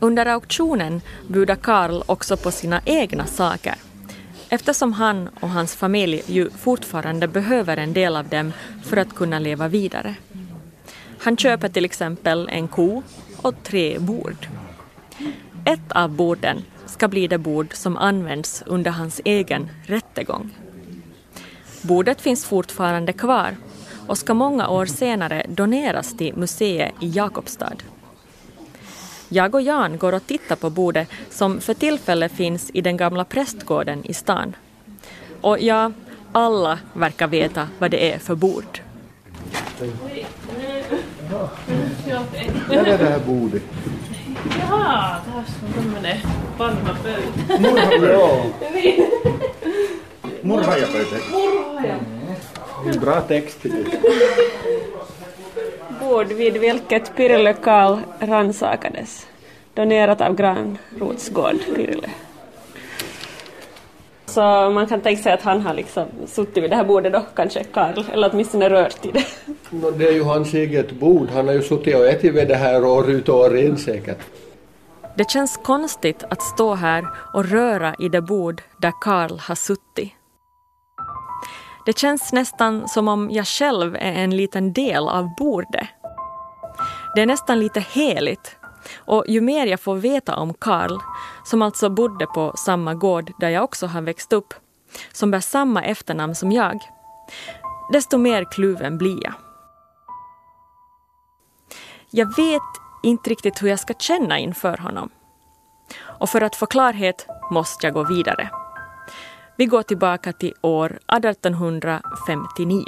Under 0.00 0.26
auktionen 0.26 1.00
budar 1.28 1.56
Karl 1.56 2.02
också 2.06 2.36
på 2.36 2.50
sina 2.50 2.80
egna 2.84 3.26
saker 3.26 3.74
eftersom 4.48 4.92
han 4.92 5.28
och 5.40 5.50
hans 5.50 5.76
familj 5.76 6.22
ju 6.26 6.50
fortfarande 6.50 7.28
behöver 7.28 7.76
en 7.76 7.92
del 7.92 8.16
av 8.16 8.28
dem 8.28 8.52
för 8.84 8.96
att 8.96 9.14
kunna 9.14 9.38
leva 9.38 9.68
vidare. 9.68 10.14
Han 11.18 11.36
köper 11.36 11.68
till 11.68 11.84
exempel 11.84 12.48
en 12.52 12.68
ko 12.68 13.02
och 13.42 13.54
tre 13.62 13.98
bord. 13.98 14.48
Ett 15.64 15.92
av 15.92 16.10
borden 16.10 16.64
ska 16.86 17.08
bli 17.08 17.26
det 17.28 17.38
bord 17.38 17.74
som 17.74 17.96
används 17.96 18.62
under 18.66 18.90
hans 18.90 19.20
egen 19.24 19.68
rättegång. 19.86 20.50
Bordet 21.82 22.20
finns 22.20 22.44
fortfarande 22.44 23.12
kvar 23.12 23.56
och 24.06 24.18
ska 24.18 24.34
många 24.34 24.68
år 24.68 24.86
senare 24.86 25.46
doneras 25.48 26.16
till 26.16 26.36
museet 26.36 26.94
i 27.00 27.08
Jakobstad. 27.08 27.76
Jag 29.28 29.54
och 29.54 29.62
Jan 29.62 29.98
går 29.98 30.12
och 30.12 30.26
tittar 30.26 30.56
på 30.56 30.70
bordet 30.70 31.08
som 31.30 31.60
för 31.60 31.74
tillfället 31.74 32.32
finns 32.32 32.70
i 32.74 32.80
den 32.80 32.96
gamla 32.96 33.24
prästgården 33.24 34.04
i 34.04 34.14
stan. 34.14 34.56
Och 35.40 35.58
ja, 35.58 35.92
alla 36.32 36.78
verkar 36.92 37.26
veta 37.26 37.68
vad 37.78 37.90
det 37.90 38.12
är 38.12 38.18
för 38.18 38.34
bord. 38.34 38.80
Där 42.68 42.86
är 42.86 42.98
det 42.98 43.04
här 43.04 43.20
bordet. 43.26 43.62
Jaha, 44.60 45.20
taas 45.24 45.48
on 45.62 45.72
tämmönen 45.82 46.16
vanha 46.58 46.96
pöytä. 47.02 47.58
Murha, 47.58 47.92
joo. 47.92 48.46
Murhaajapöytä. 50.42 51.16
Murhaaja. 51.30 51.94
Bra 53.00 53.20
text. 53.20 53.58
Bord 56.08 56.26
vid 56.26 56.56
vilket 56.56 57.16
Pirille 57.16 57.52
Karl 57.52 57.98
rannsakades. 58.20 59.26
Donerat 59.74 60.20
av 60.20 60.34
Granrotsgård, 60.34 61.56
Pirille. 61.74 62.10
Så 64.26 64.40
man 64.70 64.86
kan 64.86 65.00
tänka 65.00 65.22
sig 65.22 65.32
att 65.32 65.42
han 65.42 65.60
har 65.60 65.74
liksom 65.74 66.06
suttit 66.26 66.64
vid 66.64 66.70
det 66.70 66.76
här 66.76 66.84
bordet 66.84 67.12
då, 67.12 67.22
kanske 67.34 67.64
Karl, 67.64 68.04
eller 68.12 68.30
åtminstone 68.32 68.70
rört 68.70 69.06
i 69.06 69.10
det. 69.10 69.24
No, 69.70 69.90
det 69.90 70.08
är 70.08 70.12
ju 70.12 70.22
hans 70.22 70.54
eget 70.54 70.92
bord. 70.92 71.28
Han 71.30 71.46
har 71.46 71.54
ju 71.54 71.62
suttit 71.62 71.94
och 71.94 72.06
ätit 72.06 72.34
vid 72.34 72.48
det 72.48 72.56
här 72.56 72.84
år 72.84 73.10
ut 73.10 73.28
och 73.28 73.38
år 73.38 73.56
in 73.56 73.76
säkert. 73.76 74.18
Det 75.16 75.30
känns 75.30 75.56
konstigt 75.56 76.24
att 76.30 76.42
stå 76.42 76.74
här 76.74 77.06
och 77.34 77.44
röra 77.44 77.94
i 77.98 78.08
det 78.08 78.22
bord 78.22 78.62
där 78.78 78.92
Karl 79.00 79.38
har 79.38 79.54
suttit. 79.54 80.15
Det 81.86 81.98
känns 81.98 82.32
nästan 82.32 82.88
som 82.88 83.08
om 83.08 83.30
jag 83.30 83.46
själv 83.46 83.94
är 83.94 84.12
en 84.12 84.36
liten 84.36 84.72
del 84.72 85.08
av 85.08 85.34
bordet. 85.34 85.88
Det 87.14 87.22
är 87.22 87.26
nästan 87.26 87.58
lite 87.60 87.80
heligt. 87.80 88.56
Och 88.96 89.24
ju 89.28 89.40
mer 89.40 89.66
jag 89.66 89.80
får 89.80 89.96
veta 89.96 90.36
om 90.36 90.54
Karl, 90.54 90.98
som 91.44 91.62
alltså 91.62 91.90
bodde 91.90 92.26
på 92.26 92.52
samma 92.56 92.94
gård 92.94 93.32
där 93.38 93.48
jag 93.48 93.64
också 93.64 93.86
har 93.86 94.02
växt 94.02 94.32
upp, 94.32 94.54
som 95.12 95.30
bär 95.30 95.40
samma 95.40 95.82
efternamn 95.84 96.34
som 96.34 96.52
jag, 96.52 96.80
desto 97.92 98.18
mer 98.18 98.44
kluven 98.50 98.98
blir 98.98 99.24
jag. 99.24 99.34
Jag 102.10 102.36
vet 102.36 102.62
inte 103.02 103.30
riktigt 103.30 103.62
hur 103.62 103.68
jag 103.68 103.80
ska 103.80 103.94
känna 103.94 104.38
inför 104.38 104.76
honom. 104.76 105.10
Och 106.00 106.30
för 106.30 106.40
att 106.40 106.56
få 106.56 106.66
klarhet 106.66 107.26
måste 107.50 107.86
jag 107.86 107.94
gå 107.94 108.04
vidare. 108.04 108.50
Vi 109.58 109.66
går 109.66 109.82
tillbaka 109.82 110.32
till 110.32 110.54
år 110.60 110.98
1859. 111.16 112.84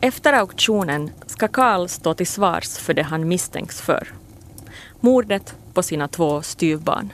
Efter 0.00 0.32
auktionen 0.32 1.10
ska 1.26 1.48
Karl 1.48 1.88
stå 1.88 2.14
till 2.14 2.26
svars 2.26 2.78
för 2.78 2.94
det 2.94 3.02
han 3.02 3.28
misstänks 3.28 3.80
för. 3.80 4.08
Mordet 5.00 5.54
på 5.74 5.82
sina 5.82 6.08
två 6.08 6.42
styvbarn. 6.42 7.12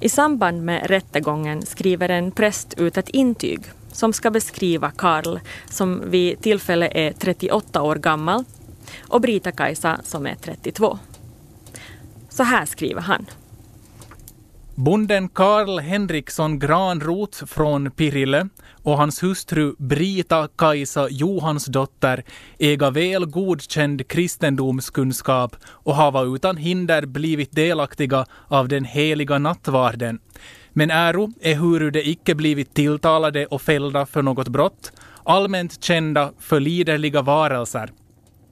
I 0.00 0.08
samband 0.08 0.62
med 0.62 0.86
rättegången 0.86 1.66
skriver 1.66 2.08
en 2.08 2.30
präst 2.30 2.74
ut 2.74 2.96
ett 2.96 3.08
intyg 3.08 3.60
som 3.92 4.12
ska 4.12 4.30
beskriva 4.30 4.90
Karl 4.90 5.38
som 5.70 6.10
vid 6.10 6.40
tillfället 6.40 6.92
är 6.94 7.12
38 7.12 7.82
år 7.82 7.96
gammal 7.96 8.44
och 9.08 9.20
Brita-Kajsa 9.20 10.00
som 10.02 10.26
är 10.26 10.34
32. 10.34 10.98
Så 12.32 12.42
här 12.42 12.66
skriver 12.66 13.00
han. 13.00 13.26
Bonden 14.74 15.28
Karl 15.28 15.78
Henriksson 15.78 16.58
Granroth 16.58 17.44
från 17.44 17.90
Pirille 17.90 18.48
och 18.82 18.96
hans 18.96 19.22
hustru 19.22 19.74
Brita 19.78 20.48
Kajsa 20.56 21.08
Johansdotter 21.10 22.24
äga 22.58 22.90
väl 22.90 23.26
godkänd 23.26 24.08
kristendomskunskap 24.08 25.56
och 25.66 25.94
hava 25.94 26.22
utan 26.22 26.56
hinder 26.56 27.06
blivit 27.06 27.52
delaktiga 27.52 28.26
av 28.48 28.68
den 28.68 28.84
heliga 28.84 29.38
nattvarden. 29.38 30.18
Men 30.72 30.90
äro 30.90 31.32
är 31.40 31.54
huru 31.54 31.90
de 31.90 32.00
icke 32.00 32.34
blivit 32.34 32.74
tilltalade 32.74 33.46
och 33.46 33.62
fällda 33.62 34.06
för 34.06 34.22
något 34.22 34.48
brott, 34.48 34.92
allmänt 35.24 35.84
kända 35.84 36.32
för 36.38 36.60
liderliga 36.60 37.22
varelser, 37.22 37.90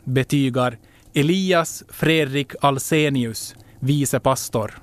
betygar 0.04 0.78
Elias 1.14 1.84
Fredrik 1.88 2.52
Alsenius, 2.60 3.54
vice 3.80 4.20
pastor. 4.20 4.78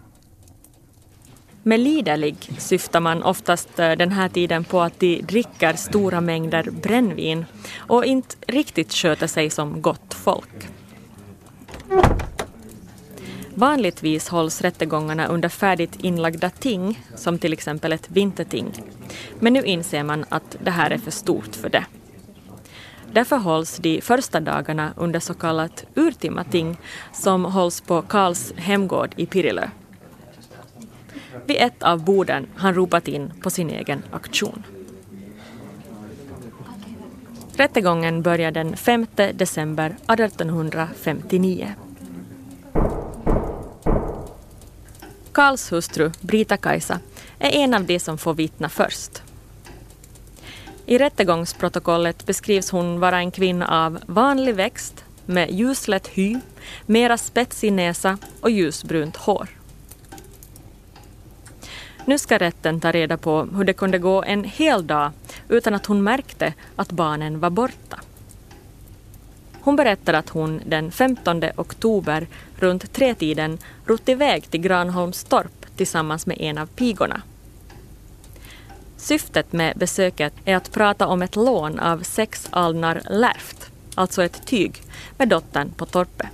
Med 1.63 1.79
liderlig 1.79 2.35
syftar 2.57 2.99
man 2.99 3.23
oftast 3.23 3.79
eh, 3.79 3.91
den 3.91 4.11
här 4.11 4.29
tiden 4.29 4.63
på 4.63 4.81
att 4.81 4.99
de 4.99 5.21
dricker 5.21 5.73
stora 5.73 6.21
mängder 6.21 6.71
brännvin 6.71 7.45
och 7.77 8.05
inte 8.05 8.35
riktigt 8.47 8.93
sköter 8.93 9.27
sig 9.27 9.49
som 9.49 9.81
gott 9.81 10.13
folk. 10.13 10.67
Vanligtvis 13.53 14.29
hålls 14.29 14.61
rättegångarna 14.61 15.27
under 15.27 15.49
färdigt 15.49 15.95
inlagda 15.99 16.49
ting, 16.49 17.03
som 17.15 17.39
till 17.39 17.53
exempel 17.53 17.93
ett 17.93 18.11
vinterting. 18.11 18.65
Men 19.39 19.53
nu 19.53 19.63
inser 19.63 20.03
man 20.03 20.25
att 20.29 20.57
det 20.63 20.71
här 20.71 20.91
är 20.91 20.97
för 20.97 21.11
stort 21.11 21.55
för 21.55 21.69
det. 21.69 21.85
Därför 23.17 23.37
hålls 23.37 23.77
de 23.77 24.01
första 24.01 24.39
dagarna 24.39 24.93
under 24.95 25.19
så 25.19 25.33
kallat 25.33 25.85
urtimating 25.95 26.77
som 27.13 27.45
hålls 27.45 27.81
på 27.81 28.01
Karls 28.01 28.53
hemgård 28.55 29.13
i 29.15 29.25
Pirilö. 29.25 29.69
Vid 31.45 31.57
ett 31.59 31.83
av 31.83 32.03
borden 32.03 32.47
han 32.55 32.73
ropat 32.73 33.07
in 33.07 33.33
på 33.41 33.49
sin 33.49 33.69
egen 33.69 34.03
aktion. 34.11 34.63
Rättegången 37.55 38.21
börjar 38.21 38.51
den 38.51 38.77
5 38.77 39.07
december 39.33 39.85
1859. 40.07 41.73
Karls 45.31 45.71
hustru, 45.71 46.11
Brita-Kajsa, 46.21 46.99
är 47.39 47.49
en 47.49 47.73
av 47.73 47.83
de 47.83 47.99
som 47.99 48.17
får 48.17 48.33
vittna 48.33 48.69
först. 48.69 49.21
I 50.89 50.97
rättegångsprotokollet 50.97 52.25
beskrivs 52.25 52.71
hon 52.71 52.99
vara 52.99 53.17
en 53.17 53.31
kvinna 53.31 53.67
av 53.85 53.99
vanlig 54.05 54.55
växt 54.55 55.03
med 55.25 55.51
ljuslätt 55.51 56.07
hy, 56.07 56.39
mera 56.85 57.17
spetsig 57.17 57.73
näsa 57.73 58.17
och 58.41 58.49
ljusbrunt 58.49 59.17
hår. 59.17 59.49
Nu 62.05 62.17
ska 62.17 62.37
rätten 62.37 62.79
ta 62.79 62.91
reda 62.91 63.17
på 63.17 63.47
hur 63.55 63.63
det 63.63 63.73
kunde 63.73 63.97
gå 63.97 64.23
en 64.23 64.43
hel 64.43 64.87
dag 64.87 65.11
utan 65.49 65.73
att 65.73 65.85
hon 65.85 66.03
märkte 66.03 66.53
att 66.75 66.91
barnen 66.91 67.39
var 67.39 67.49
borta. 67.49 67.99
Hon 69.61 69.75
berättar 69.75 70.13
att 70.13 70.29
hon 70.29 70.61
den 70.65 70.91
15 70.91 71.43
oktober 71.55 72.27
runt 72.55 72.93
tretiden 72.93 73.57
rott 73.85 74.09
iväg 74.09 74.51
till 74.51 74.61
Granholmstorp 74.61 75.77
tillsammans 75.77 76.25
med 76.25 76.41
en 76.41 76.57
av 76.57 76.65
pigorna. 76.65 77.21
Syftet 79.07 79.53
med 79.53 79.77
besöket 79.77 80.33
är 80.45 80.55
att 80.55 80.71
prata 80.71 81.07
om 81.07 81.21
ett 81.21 81.35
lån 81.35 81.79
av 81.79 82.03
sex 82.03 82.47
alnar 82.49 83.01
lärft, 83.09 83.71
alltså 83.95 84.23
ett 84.23 84.45
tyg, 84.45 84.81
med 85.17 85.29
dottern 85.29 85.71
på 85.77 85.85
torpet. 85.85 86.27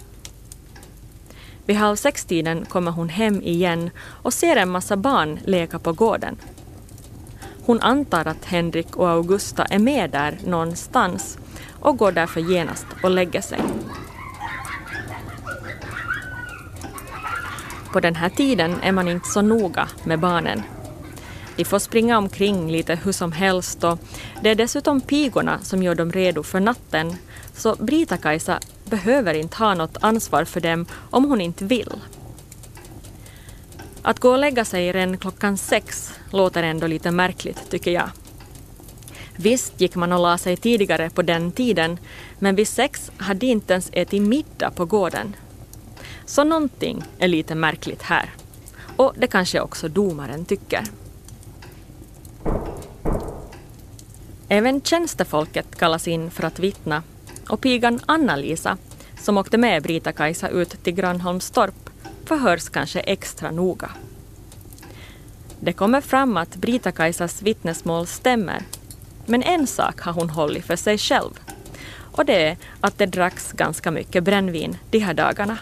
Vid 1.66 1.76
halv 1.76 1.96
sex-tiden 1.96 2.66
kommer 2.66 2.92
hon 2.92 3.10
hem 3.10 3.42
igen 3.42 3.90
och 4.00 4.34
ser 4.34 4.56
en 4.56 4.70
massa 4.70 4.98
barn 4.98 5.40
leka 5.46 5.80
på 5.80 5.94
gården. 5.94 6.38
Hon 7.66 7.82
antar 7.82 8.26
att 8.28 8.46
Henrik 8.46 8.96
och 8.96 9.10
Augusta 9.10 9.66
är 9.66 9.80
med 9.80 10.10
där 10.12 10.38
någonstans 10.46 11.38
och 11.80 11.98
går 11.98 12.12
därför 12.12 12.42
genast 12.42 12.86
och 13.04 13.12
lägger 13.12 13.42
sig. 13.42 13.60
På 17.92 18.00
den 18.00 18.16
här 18.16 18.30
tiden 18.30 18.82
är 18.82 18.92
man 18.92 19.08
inte 19.08 19.30
så 19.30 19.42
noga 19.42 19.88
med 20.04 20.20
barnen. 20.20 20.64
De 21.56 21.66
får 21.66 21.80
springa 21.80 22.18
omkring 22.18 22.72
lite 22.72 22.96
hur 22.96 23.12
som 23.12 23.32
helst 23.32 23.84
och 23.84 24.00
det 24.42 24.50
är 24.50 24.56
dessutom 24.56 25.02
pigorna 25.02 25.60
som 25.62 25.84
gör 25.84 25.96
dem 25.96 26.12
redo 26.12 26.44
för 26.44 26.60
natten 26.60 27.16
så 27.56 27.76
Brita-Kajsa 27.76 28.60
behöver 28.86 29.34
inte 29.34 29.58
ha 29.58 29.74
något 29.74 29.98
ansvar 30.02 30.46
för 30.46 30.60
dem 30.60 30.86
om 31.10 31.26
hon 31.26 31.42
inte 31.42 31.66
vill. 31.66 31.92
Att 34.02 34.20
gå 34.20 34.32
och 34.32 34.40
lägga 34.40 34.66
sig 34.66 34.92
redan 34.92 35.18
klockan 35.18 35.58
sex 35.58 36.14
låter 36.30 36.64
ändå 36.64 36.88
lite 36.88 37.12
märkligt 37.12 37.70
tycker 37.70 37.92
jag. 37.92 38.10
Visst 39.36 39.82
gick 39.82 39.96
man 39.96 40.12
och 40.12 40.20
la 40.20 40.38
sig 40.38 40.58
tidigare 40.58 41.10
på 41.10 41.22
den 41.22 41.52
tiden 41.52 41.98
men 42.40 42.56
vid 42.56 42.68
sex 42.68 43.12
hade 43.18 43.40
de 43.40 43.48
inte 43.48 43.74
ens 43.74 43.90
ätit 43.94 44.22
middag 44.22 44.72
på 44.72 44.86
gården. 44.86 45.36
Så 46.26 46.44
någonting 46.44 47.04
är 47.20 47.28
lite 47.28 47.56
märkligt 47.56 48.02
här. 48.02 48.30
Och 48.96 49.14
det 49.18 49.28
kanske 49.28 49.60
också 49.60 49.88
domaren 49.88 50.46
tycker. 50.46 50.84
Även 54.48 54.82
tjänstefolket 54.82 55.76
kallas 55.76 56.08
in 56.08 56.32
för 56.32 56.44
att 56.44 56.60
vittna 56.60 57.04
och 57.50 57.62
pigan 57.62 58.00
Anna-Lisa, 58.06 58.78
som 59.22 59.38
åkte 59.38 59.58
med 59.58 59.84
Brita-Kajsa 59.84 60.50
ut 60.50 60.84
till 60.84 60.94
Grönholmstorp, 60.94 61.90
förhörs 62.26 62.70
kanske 62.70 63.00
extra 63.00 63.52
noga. 63.52 63.90
Det 65.60 65.74
kommer 65.74 66.02
fram 66.02 66.38
att 66.38 66.56
Brita-Kajsas 66.56 67.42
vittnesmål 67.42 68.08
stämmer, 68.08 68.64
men 69.26 69.44
en 69.44 69.68
sak 69.68 70.02
har 70.02 70.14
hon 70.14 70.30
hållit 70.30 70.66
för 70.66 70.76
sig 70.76 70.98
själv 70.98 71.40
och 72.14 72.26
det 72.26 72.48
är 72.48 72.58
att 72.82 72.98
det 72.98 73.06
dracks 73.06 73.52
ganska 73.52 73.92
mycket 73.92 74.24
brännvin 74.24 74.78
de 74.90 75.00
här 75.00 75.14
dagarna. 75.14 75.58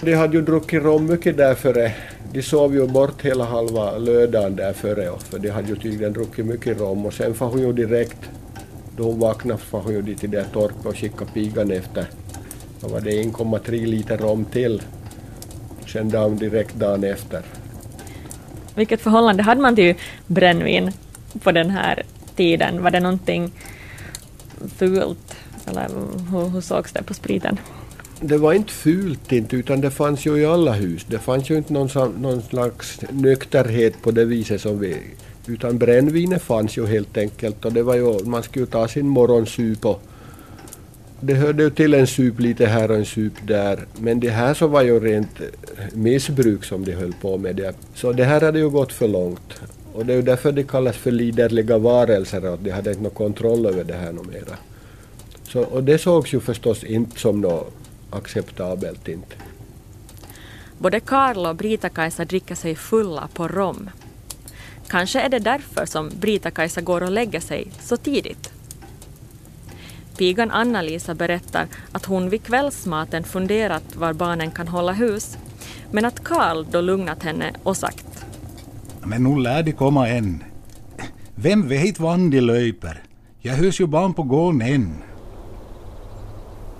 De 0.00 0.14
hade 0.14 0.36
ju 0.36 0.42
druckit 0.42 0.82
rom 0.82 1.06
mycket 1.06 1.36
där 1.36 1.54
före. 1.54 1.92
De 2.32 2.42
sov 2.42 2.74
ju 2.74 2.86
bort 2.86 3.22
hela 3.22 3.44
halva 3.44 3.98
lördagen 3.98 4.56
där 4.56 4.72
före, 4.72 5.18
för 5.18 5.38
de 5.38 5.50
hade 5.50 5.68
ju 5.68 5.76
tydligen 5.76 6.12
druckit 6.12 6.46
mycket 6.46 6.80
rom 6.80 7.06
och 7.06 7.14
sen 7.14 7.34
får 7.34 7.46
hon 7.46 7.60
ju 7.60 7.72
direkt, 7.72 8.30
då 8.96 9.02
hon 9.02 9.18
vaknade, 9.18 9.60
får 9.60 9.80
hon 9.80 9.92
ju 9.92 10.02
dit 10.02 10.18
till 10.18 10.30
det 10.30 10.44
torpet 10.44 10.86
och 10.86 10.96
skickade 10.96 11.30
pigan 11.34 11.70
efter, 11.70 12.06
vad 12.80 12.90
var 12.90 13.00
det, 13.00 13.10
1,3 13.10 13.86
liter 13.86 14.18
rom 14.18 14.44
till. 14.44 14.82
Sen 15.86 16.08
dagen 16.08 16.36
direkt 16.36 16.74
dagen 16.74 17.04
efter. 17.04 17.42
Vilket 18.74 19.00
förhållande 19.00 19.42
hade 19.42 19.60
man 19.60 19.76
till 19.76 19.94
brännvin 20.26 20.92
på 21.42 21.52
den 21.52 21.70
här 21.70 22.02
tiden? 22.36 22.82
Var 22.82 22.90
det 22.90 23.00
någonting 23.00 23.52
fult? 24.76 25.36
Eller 25.66 25.88
hur, 26.30 26.48
hur 26.48 26.60
sågs 26.60 26.92
det 26.92 27.02
på 27.02 27.14
spriten? 27.14 27.58
Det 28.26 28.38
var 28.38 28.52
inte 28.52 28.72
fult 28.72 29.32
inte, 29.32 29.56
utan 29.56 29.80
det 29.80 29.90
fanns 29.90 30.26
ju 30.26 30.36
i 30.36 30.46
alla 30.46 30.72
hus. 30.72 31.06
Det 31.08 31.18
fanns 31.18 31.50
ju 31.50 31.56
inte 31.56 31.72
någon, 31.72 31.88
någon 32.20 32.42
slags 32.42 33.00
nykterhet 33.10 34.02
på 34.02 34.10
det 34.10 34.24
viset 34.24 34.60
som 34.60 34.78
vi... 34.78 34.96
Utan 35.46 35.78
brännvinet 35.78 36.42
fanns 36.42 36.78
ju 36.78 36.86
helt 36.86 37.16
enkelt 37.16 37.64
och 37.64 37.72
det 37.72 37.82
var 37.82 37.94
ju, 37.94 38.24
man 38.24 38.42
skulle 38.42 38.66
ta 38.66 38.88
sin 38.88 39.08
morgonsup 39.08 39.84
och 39.86 40.02
det 41.20 41.34
hörde 41.34 41.62
ju 41.62 41.70
till 41.70 41.94
en 41.94 42.06
sup 42.06 42.40
lite 42.40 42.66
här 42.66 42.90
och 42.90 42.96
en 42.96 43.04
sup 43.04 43.32
där. 43.46 43.86
Men 43.98 44.20
det 44.20 44.30
här 44.30 44.54
så 44.54 44.66
var 44.66 44.82
ju 44.82 45.00
rent 45.00 45.40
eh, 45.40 45.46
missbruk 45.92 46.64
som 46.64 46.84
de 46.84 46.92
höll 46.92 47.12
på 47.20 47.38
med. 47.38 47.56
Det. 47.56 47.74
Så 47.94 48.12
det 48.12 48.24
här 48.24 48.40
hade 48.40 48.58
ju 48.58 48.70
gått 48.70 48.92
för 48.92 49.08
långt. 49.08 49.54
Och 49.92 50.06
det 50.06 50.12
är 50.12 50.16
ju 50.16 50.22
därför 50.22 50.52
de 50.52 50.62
kallas 50.62 50.96
för 50.96 51.10
liderliga 51.10 51.78
varelser, 51.78 52.54
att 52.54 52.64
de 52.64 52.70
hade 52.70 52.90
inte 52.90 53.02
någon 53.02 53.10
kontroll 53.10 53.66
över 53.66 53.84
det 53.84 53.94
här 53.94 54.12
något 54.12 54.26
mera. 54.26 54.56
Så, 55.48 55.60
och 55.60 55.84
det 55.84 55.98
sågs 55.98 56.34
ju 56.34 56.40
förstås 56.40 56.84
inte 56.84 57.20
som 57.20 57.40
något 57.40 57.72
acceptabelt 58.10 59.08
inte. 59.08 59.36
Både 60.78 61.00
Karl 61.00 61.46
och 61.46 61.56
Brita-Kajsa 61.56 62.24
dricker 62.24 62.54
sig 62.54 62.74
fulla 62.74 63.28
på 63.34 63.48
rom. 63.48 63.90
Kanske 64.88 65.20
är 65.20 65.28
det 65.28 65.38
därför 65.38 65.86
som 65.86 66.10
Brita-Kajsa 66.20 66.80
går 66.80 67.00
och 67.00 67.10
lägger 67.10 67.40
sig 67.40 67.70
så 67.80 67.96
tidigt. 67.96 68.52
Pigan 70.16 70.50
Anna-Lisa 70.50 71.14
berättar 71.14 71.66
att 71.92 72.04
hon 72.04 72.30
vid 72.30 72.42
kvällsmaten 72.42 73.24
funderat 73.24 73.96
var 73.96 74.12
barnen 74.12 74.50
kan 74.50 74.68
hålla 74.68 74.92
hus, 74.92 75.38
men 75.90 76.04
att 76.04 76.24
Karl 76.24 76.64
då 76.70 76.80
lugnat 76.80 77.22
henne 77.22 77.52
och 77.62 77.76
sagt 77.76 78.26
Men 79.02 79.22
nu 79.24 79.42
lär 79.42 79.62
de 79.62 79.72
komma 79.72 80.08
än. 80.08 80.44
Vem 81.34 81.68
vet 81.68 82.00
vad 82.00 82.18
de 82.30 82.40
löper? 82.40 83.02
Jag 83.40 83.54
hörs 83.54 83.80
ju 83.80 83.86
barn 83.86 84.14
på 84.14 84.22
gården 84.22 84.62
än. 84.62 84.94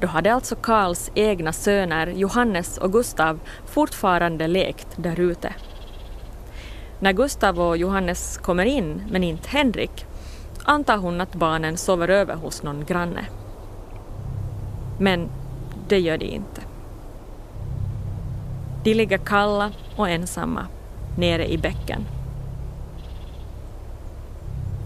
Då 0.05 0.09
hade 0.09 0.35
alltså 0.35 0.57
Karls 0.57 1.11
egna 1.15 1.53
söner 1.53 2.07
Johannes 2.07 2.79
och 2.79 2.93
Gustav 2.93 3.41
fortfarande 3.67 4.47
lekt 4.47 4.89
där 4.97 5.21
ute. 5.21 5.55
När 7.01 7.13
Gustav 7.13 7.61
och 7.61 7.77
Johannes 7.77 8.39
kommer 8.39 8.65
in, 8.65 9.03
men 9.11 9.25
inte 9.25 9.49
Henrik, 9.49 10.07
antar 10.65 10.97
hon 10.97 11.21
att 11.21 11.35
barnen 11.35 11.77
sover 11.77 12.09
över 12.09 12.35
hos 12.35 12.63
någon 12.63 12.85
granne. 12.85 13.25
Men 14.99 15.29
det 15.89 15.99
gör 15.99 16.19
de 16.19 16.27
inte. 16.27 16.61
De 18.83 18.95
ligger 18.95 19.19
kalla 19.19 19.73
och 19.97 20.09
ensamma 20.09 20.67
nere 21.19 21.53
i 21.53 21.59
bäcken. 21.59 22.05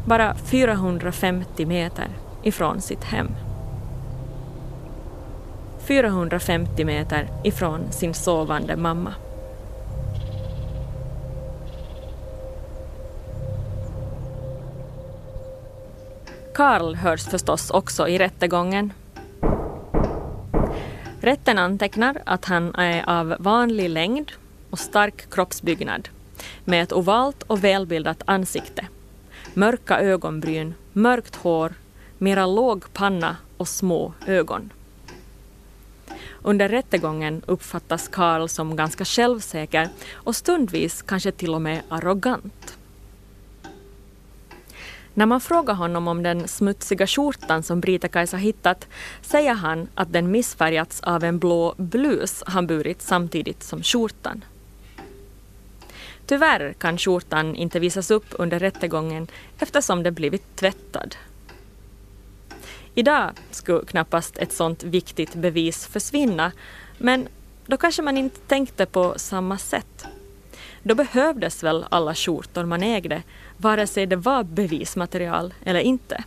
Bara 0.07 0.35
450 0.35 1.66
meter 1.66 2.09
ifrån 2.42 2.81
sitt 2.81 3.04
hem. 3.04 3.28
450 5.88 6.85
meter 6.85 7.29
ifrån 7.44 7.92
sin 7.92 8.14
sovande 8.14 8.77
mamma. 8.77 9.14
Karl 16.55 16.94
hörs 16.94 17.24
förstås 17.24 17.70
också 17.70 18.09
i 18.09 18.18
rättegången. 18.18 18.92
Rätten 21.20 21.59
antecknar 21.59 22.22
att 22.27 22.44
han 22.44 22.74
är 22.74 23.09
av 23.09 23.37
vanlig 23.38 23.88
längd 23.90 24.33
och 24.70 24.79
stark 24.79 25.31
kroppsbyggnad 25.31 26.09
med 26.64 26.83
ett 26.83 26.92
ovalt 26.92 27.42
och 27.42 27.64
välbildat 27.64 28.22
ansikte, 28.24 28.87
mörka 29.55 30.01
ögonbryn, 30.01 30.74
mörkt 30.92 31.37
hår, 31.37 31.74
mera 32.18 32.46
låg 32.46 32.92
panna 32.92 33.37
och 33.57 33.68
små 33.68 34.12
ögon. 34.27 34.70
Under 36.42 36.68
rättegången 36.68 37.42
uppfattas 37.46 38.09
Karl 38.09 38.48
som 38.48 38.77
ganska 38.77 39.05
självsäker 39.05 39.88
och 40.12 40.37
stundvis 40.37 41.03
kanske 41.03 41.33
till 41.33 41.55
och 41.55 41.62
med 41.62 41.83
arrogant. 41.88 42.79
När 45.14 45.27
man 45.27 45.40
frågar 45.40 45.74
honom 45.74 46.09
om 46.09 46.22
den 46.22 46.48
smutsiga 46.48 47.07
skjortan 47.07 47.62
som 47.62 47.81
Brita-Kajsa 47.81 48.37
hittat 48.37 48.88
säger 49.22 49.55
han 49.55 49.88
att 49.94 50.12
den 50.12 50.31
missfärgats 50.31 51.01
av 51.01 51.24
en 51.24 51.38
blå 51.38 51.74
blus 51.77 52.42
han 52.46 52.66
burit 52.66 53.03
samtidigt 53.03 53.62
som 53.62 53.83
skjortan. 53.83 54.44
Tyvärr 56.27 56.72
kan 56.72 56.98
skjortan 56.98 57.57
inte 57.57 57.81
visas 57.81 58.11
upp 58.11 58.27
under 58.31 58.59
rättegången 58.59 59.27
eftersom 59.59 60.03
den 60.03 60.14
blivit 60.14 60.57
tvättad. 60.57 61.16
Idag 62.99 63.31
skulle 63.51 63.87
knappast 63.87 64.39
ett 64.39 64.53
sådant 64.53 64.83
viktigt 64.83 65.35
bevis 65.35 65.87
försvinna, 65.87 66.53
men 66.99 67.29
då 67.67 67.77
kanske 67.77 68.03
man 68.03 68.17
inte 68.17 68.41
tänkte 68.41 68.87
på 68.87 69.15
samma 69.17 69.59
sätt. 69.59 70.07
Då 70.83 70.95
behövdes 70.95 71.63
väl 71.63 71.87
alla 71.89 72.15
skjortor 72.15 72.65
man 72.65 72.83
ägde, 72.83 73.23
vare 73.57 73.87
sig 73.87 74.07
det 74.07 74.17
var 74.17 74.43
bevismaterial 74.43 75.55
eller 75.65 75.81
inte. 75.81 76.25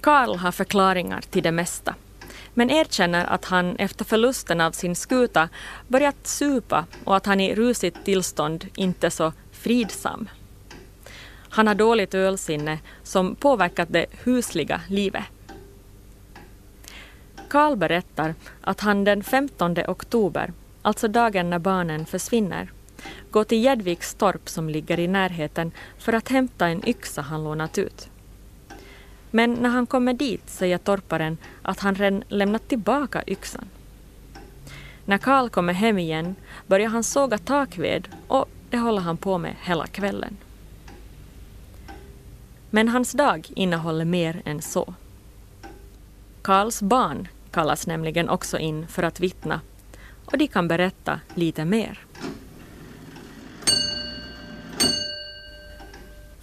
Karl 0.00 0.36
har 0.36 0.52
förklaringar 0.52 1.20
till 1.20 1.42
det 1.42 1.52
mesta, 1.52 1.94
men 2.54 2.70
erkänner 2.70 3.24
att 3.24 3.44
han 3.44 3.76
efter 3.76 4.04
förlusten 4.04 4.60
av 4.60 4.72
sin 4.72 4.96
skuta 4.96 5.48
börjat 5.88 6.26
supa 6.26 6.86
och 7.04 7.16
att 7.16 7.26
han 7.26 7.40
i 7.40 7.54
rusigt 7.54 8.04
tillstånd 8.04 8.66
inte 8.74 9.06
är 9.06 9.10
så 9.10 9.32
fridsam. 9.52 10.28
Han 11.50 11.66
har 11.66 11.74
dåligt 11.74 12.14
ölsinne 12.14 12.78
som 13.02 13.34
påverkat 13.34 13.88
det 13.90 14.06
husliga 14.24 14.80
livet. 14.88 15.24
Karl 17.48 17.76
berättar 17.76 18.34
att 18.60 18.80
han 18.80 19.04
den 19.04 19.22
15 19.24 19.76
oktober, 19.88 20.52
alltså 20.82 21.08
dagen 21.08 21.50
när 21.50 21.58
barnen 21.58 22.06
försvinner, 22.06 22.70
går 23.30 23.44
till 23.44 23.64
Gäddviks 23.64 24.14
torp 24.14 24.48
som 24.48 24.68
ligger 24.68 25.00
i 25.00 25.08
närheten 25.08 25.72
för 25.98 26.12
att 26.12 26.28
hämta 26.28 26.68
en 26.68 26.88
yxa 26.88 27.22
han 27.22 27.44
lånat 27.44 27.78
ut. 27.78 28.08
Men 29.30 29.52
när 29.52 29.68
han 29.68 29.86
kommer 29.86 30.12
dit 30.12 30.50
säger 30.50 30.78
torparen 30.78 31.38
att 31.62 31.80
han 31.80 31.94
redan 31.94 32.24
lämnat 32.28 32.68
tillbaka 32.68 33.22
yxan. 33.26 33.68
När 35.04 35.18
Karl 35.18 35.48
kommer 35.48 35.72
hem 35.72 35.98
igen 35.98 36.34
börjar 36.66 36.88
han 36.88 37.04
såga 37.04 37.38
takved 37.38 38.08
och 38.28 38.48
det 38.70 38.78
håller 38.78 39.00
han 39.00 39.16
på 39.16 39.38
med 39.38 39.54
hela 39.62 39.86
kvällen. 39.86 40.36
Men 42.70 42.88
hans 42.88 43.12
dag 43.12 43.48
innehåller 43.56 44.04
mer 44.04 44.42
än 44.44 44.62
så. 44.62 44.94
Karls 46.42 46.82
barn 46.82 47.28
kallas 47.50 47.86
nämligen 47.86 48.28
också 48.28 48.58
in 48.58 48.86
för 48.86 49.02
att 49.02 49.20
vittna 49.20 49.60
och 50.24 50.38
de 50.38 50.48
kan 50.48 50.68
berätta 50.68 51.20
lite 51.34 51.64
mer. 51.64 52.06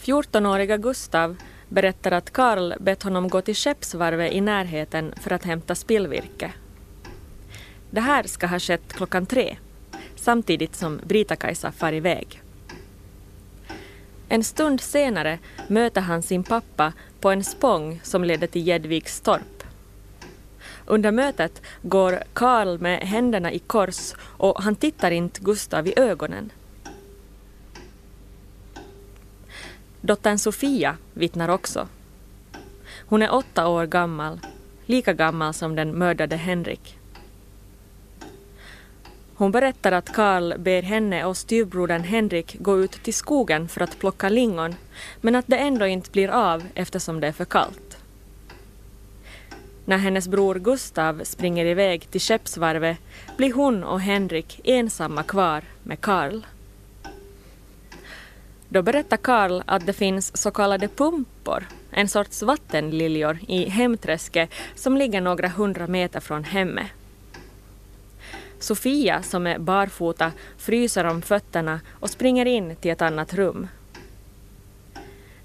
14-åriga 0.03 0.77
Gustav 0.77 1.35
berättar 1.69 2.11
att 2.11 2.33
Karl 2.33 2.73
bett 2.79 3.03
honom 3.03 3.27
gå 3.27 3.41
till 3.41 3.55
skeppsvarvet 3.55 4.33
i 4.33 4.41
närheten 4.41 5.13
för 5.21 5.31
att 5.31 5.43
hämta 5.43 5.75
spillvirke. 5.75 6.53
Det 7.91 8.01
här 8.01 8.23
ska 8.23 8.47
ha 8.47 8.59
skett 8.59 8.93
klockan 8.93 9.25
tre, 9.25 9.57
samtidigt 10.15 10.75
som 10.75 10.99
Brita-Kajsa 11.03 11.71
far 11.71 11.93
iväg. 11.93 12.42
En 14.29 14.43
stund 14.43 14.81
senare 14.81 15.39
möter 15.67 16.01
han 16.01 16.21
sin 16.21 16.43
pappa 16.43 16.93
på 17.19 17.31
en 17.31 17.43
spång 17.43 17.99
som 18.03 18.23
leder 18.23 18.47
till 18.47 18.67
Gäddviks 18.67 19.21
torp. 19.21 19.63
Under 20.85 21.11
mötet 21.11 21.61
går 21.81 22.23
Karl 22.33 22.77
med 22.79 22.99
händerna 22.99 23.51
i 23.51 23.59
kors 23.59 24.13
och 24.19 24.63
han 24.63 24.75
tittar 24.75 25.11
inte 25.11 25.41
Gustav 25.41 25.87
i 25.87 25.93
ögonen. 25.95 26.51
Dottern 30.01 30.39
Sofia 30.39 30.97
vittnar 31.13 31.49
också. 31.49 31.87
Hon 33.05 33.21
är 33.21 33.33
åtta 33.33 33.67
år 33.67 33.85
gammal, 33.85 34.39
lika 34.85 35.13
gammal 35.13 35.53
som 35.53 35.75
den 35.75 35.97
mördade 35.97 36.35
Henrik. 36.35 36.97
Hon 39.35 39.51
berättar 39.51 39.91
att 39.91 40.13
Karl 40.13 40.57
ber 40.57 40.81
henne 40.81 41.25
och 41.25 41.37
styvbrodern 41.37 42.03
Henrik 42.03 42.55
gå 42.59 42.79
ut 42.79 42.91
till 42.91 43.13
skogen 43.13 43.67
för 43.67 43.81
att 43.81 43.99
plocka 43.99 44.29
lingon, 44.29 44.75
men 45.21 45.35
att 45.35 45.47
det 45.47 45.57
ändå 45.57 45.87
inte 45.87 46.11
blir 46.11 46.29
av 46.29 46.63
eftersom 46.73 47.19
det 47.19 47.27
är 47.27 47.31
för 47.31 47.45
kallt. 47.45 47.97
När 49.85 49.97
hennes 49.97 50.27
bror 50.27 50.55
Gustav 50.55 51.21
springer 51.23 51.65
iväg 51.65 52.11
till 52.11 52.21
skeppsvarvet 52.21 52.97
blir 53.37 53.53
hon 53.53 53.83
och 53.83 54.01
Henrik 54.01 54.61
ensamma 54.63 55.23
kvar 55.23 55.63
med 55.83 56.01
Karl. 56.01 56.41
Då 58.69 58.81
berättar 58.81 59.17
Karl 59.17 59.61
att 59.65 59.85
det 59.85 59.93
finns 59.93 60.37
så 60.37 60.51
kallade 60.51 60.87
pumpor, 60.87 61.67
en 61.91 62.07
sorts 62.07 62.43
vattenliljor 62.43 63.39
i 63.47 63.69
hemträsket 63.69 64.49
som 64.75 64.97
ligger 64.97 65.21
några 65.21 65.47
hundra 65.47 65.87
meter 65.87 66.19
från 66.19 66.43
hemmet. 66.43 66.87
Sofia, 68.63 69.21
som 69.23 69.47
är 69.47 69.59
barfota, 69.59 70.31
fryser 70.57 71.05
om 71.05 71.21
fötterna 71.21 71.79
och 71.99 72.09
springer 72.09 72.45
in 72.45 72.75
till 72.75 72.91
ett 72.91 73.01
annat 73.01 73.33
rum. 73.33 73.67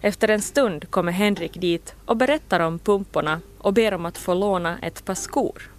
Efter 0.00 0.28
en 0.28 0.42
stund 0.42 0.90
kommer 0.90 1.12
Henrik 1.12 1.60
dit 1.60 1.94
och 2.04 2.16
berättar 2.16 2.60
om 2.60 2.78
pumporna 2.78 3.40
och 3.58 3.72
ber 3.72 3.94
om 3.94 4.06
att 4.06 4.18
få 4.18 4.34
låna 4.34 4.78
ett 4.78 5.04
par 5.04 5.14
skor. 5.14 5.70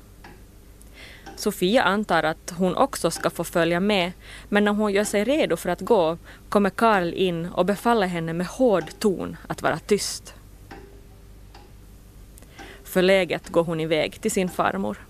Sofia 1.35 1.83
antar 1.83 2.23
att 2.23 2.53
hon 2.57 2.75
också 2.75 3.11
ska 3.11 3.29
få 3.29 3.43
följa 3.43 3.79
med, 3.79 4.11
men 4.49 4.63
när 4.63 4.71
hon 4.71 4.93
gör 4.93 5.03
sig 5.03 5.23
redo 5.23 5.57
för 5.57 5.69
att 5.69 5.81
gå 5.81 6.17
kommer 6.49 6.69
Karl 6.69 7.13
in 7.13 7.45
och 7.45 7.65
befaller 7.65 8.07
henne 8.07 8.33
med 8.33 8.47
hård 8.47 8.85
ton 8.99 9.37
att 9.47 9.61
vara 9.61 9.79
tyst. 9.79 10.33
Förläget 12.83 13.49
går 13.49 13.63
hon 13.63 13.79
iväg 13.79 14.21
till 14.21 14.31
sin 14.31 14.49
farmor. 14.49 15.08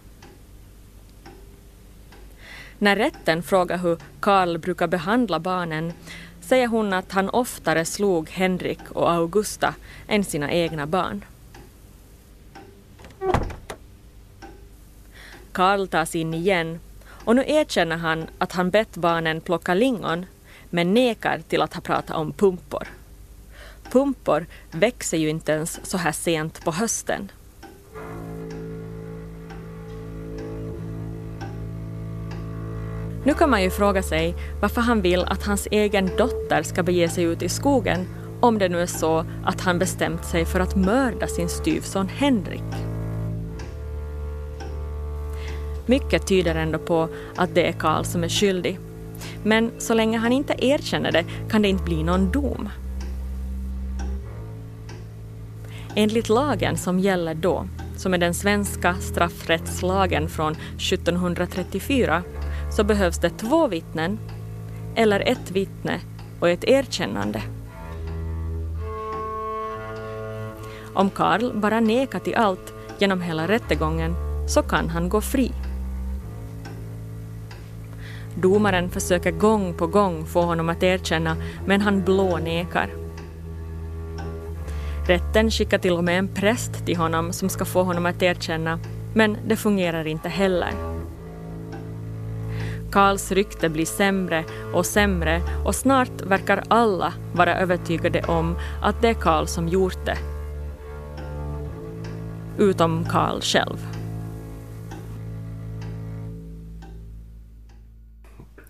När 2.82 2.96
rätten 2.96 3.44
frågar 3.44 3.78
hur 3.78 3.98
Karl 4.20 4.58
brukar 4.58 4.88
behandla 4.88 5.40
barnen 5.40 5.94
säger 6.42 6.68
hon 6.68 6.94
att 6.94 7.12
han 7.12 7.30
oftare 7.30 7.86
slog 7.86 8.30
Henrik 8.30 8.92
och 8.92 9.12
Augusta 9.12 9.76
än 10.08 10.24
sina 10.24 10.52
egna 10.52 10.86
barn. 10.86 11.26
Karl 15.52 15.88
tas 15.88 16.16
in 16.16 16.34
igen 16.34 16.80
och 17.26 17.36
nu 17.36 17.44
erkänner 17.48 17.98
han 17.98 18.28
att 18.38 18.52
han 18.52 18.70
bett 18.70 18.98
barnen 18.98 19.42
plocka 19.42 19.74
lingon 19.74 20.26
men 20.70 20.94
nekar 20.94 21.42
till 21.48 21.62
att 21.62 21.74
ha 21.74 21.82
pratat 21.82 22.16
om 22.16 22.32
pumpor. 22.32 22.88
Pumpor 23.92 24.46
växer 24.72 25.18
ju 25.18 25.30
inte 25.30 25.52
ens 25.52 25.90
så 25.90 25.98
här 25.98 26.12
sent 26.12 26.64
på 26.64 26.72
hösten. 26.72 27.32
Nu 33.24 33.34
kan 33.34 33.50
man 33.50 33.64
ju 33.64 33.70
fråga 33.70 34.04
sig 34.04 34.36
varför 34.62 34.82
han 34.82 35.02
vill 35.02 35.24
att 35.24 35.44
hans 35.44 35.68
egen 35.72 36.10
dotter 36.18 36.64
ska 36.64 36.84
bege 36.84 37.10
sig 37.10 37.24
ut 37.24 37.42
i 37.42 37.50
skogen 37.50 38.08
om 38.40 38.58
det 38.58 38.70
nu 38.70 38.82
är 38.82 38.86
så 38.86 39.26
att 39.46 39.62
han 39.62 39.80
bestämt 39.80 40.26
sig 40.26 40.46
för 40.46 40.60
att 40.60 40.76
mörda 40.76 41.28
sin 41.28 41.50
styvson 41.50 42.08
Henrik. 42.08 42.64
Mycket 45.86 46.28
tyder 46.28 46.56
ändå 46.56 46.80
på 46.80 47.10
att 47.36 47.56
det 47.56 47.68
är 47.68 47.72
Karl 47.72 48.04
som 48.04 48.24
är 48.24 48.30
skyldig. 48.30 48.80
Men 49.44 49.72
så 49.78 49.94
länge 49.94 50.18
han 50.18 50.32
inte 50.32 50.56
erkänner 50.58 51.12
det 51.12 51.26
kan 51.50 51.62
det 51.62 51.68
inte 51.68 51.84
bli 51.84 52.04
någon 52.04 52.32
dom. 52.32 52.70
Enligt 55.96 56.30
lagen 56.30 56.78
som 56.78 57.00
gäller 57.00 57.34
då, 57.34 57.68
som 57.98 58.14
är 58.14 58.18
den 58.18 58.34
svenska 58.34 58.96
straffrättslagen 58.96 60.30
från 60.30 60.52
1734, 60.52 62.24
så 62.70 62.84
behövs 62.84 63.20
det 63.20 63.30
två 63.30 63.68
vittnen 63.68 64.20
eller 64.96 65.20
ett 65.20 65.52
vittne 65.52 66.00
och 66.40 66.50
ett 66.50 66.64
erkännande. 66.64 67.42
Om 70.94 71.10
Karl 71.10 71.60
bara 71.60 71.80
nekar 71.80 72.20
till 72.20 72.36
allt 72.36 72.74
genom 72.98 73.22
hela 73.22 73.48
rättegången 73.48 74.16
så 74.48 74.62
kan 74.62 74.90
han 74.90 75.10
gå 75.10 75.22
fri. 75.22 75.52
Domaren 78.36 78.90
försöker 78.90 79.32
gång 79.32 79.74
på 79.74 79.88
gång 79.88 80.26
få 80.26 80.42
honom 80.42 80.70
att 80.70 80.84
erkänna 80.84 81.36
men 81.66 81.82
han 81.82 82.04
blånekar. 82.04 82.90
Rätten 85.08 85.52
skickar 85.52 85.78
till 85.78 85.94
och 85.94 86.04
med 86.04 86.20
en 86.20 86.28
präst 86.28 86.86
till 86.86 86.98
honom 86.98 87.34
som 87.34 87.50
ska 87.50 87.66
få 87.66 87.84
honom 87.84 88.06
att 88.06 88.22
erkänna 88.22 88.80
men 89.14 89.38
det 89.48 89.56
fungerar 89.56 90.08
inte 90.08 90.30
heller. 90.30 90.99
Karls 92.92 93.32
rykte 93.32 93.70
blir 93.70 93.86
sämre 93.86 94.46
och 94.74 94.86
sämre 94.86 95.42
och 95.66 95.76
snart 95.76 96.22
verkar 96.22 96.64
alla 96.68 97.14
vara 97.34 97.60
övertygade 97.60 98.22
om 98.28 98.56
att 98.82 99.02
det 99.02 99.08
är 99.08 99.14
Karl 99.14 99.46
som 99.46 99.68
gjort 99.68 100.06
det. 100.06 100.18
Utom 102.58 103.06
Karl 103.06 103.42
själv. 103.42 103.78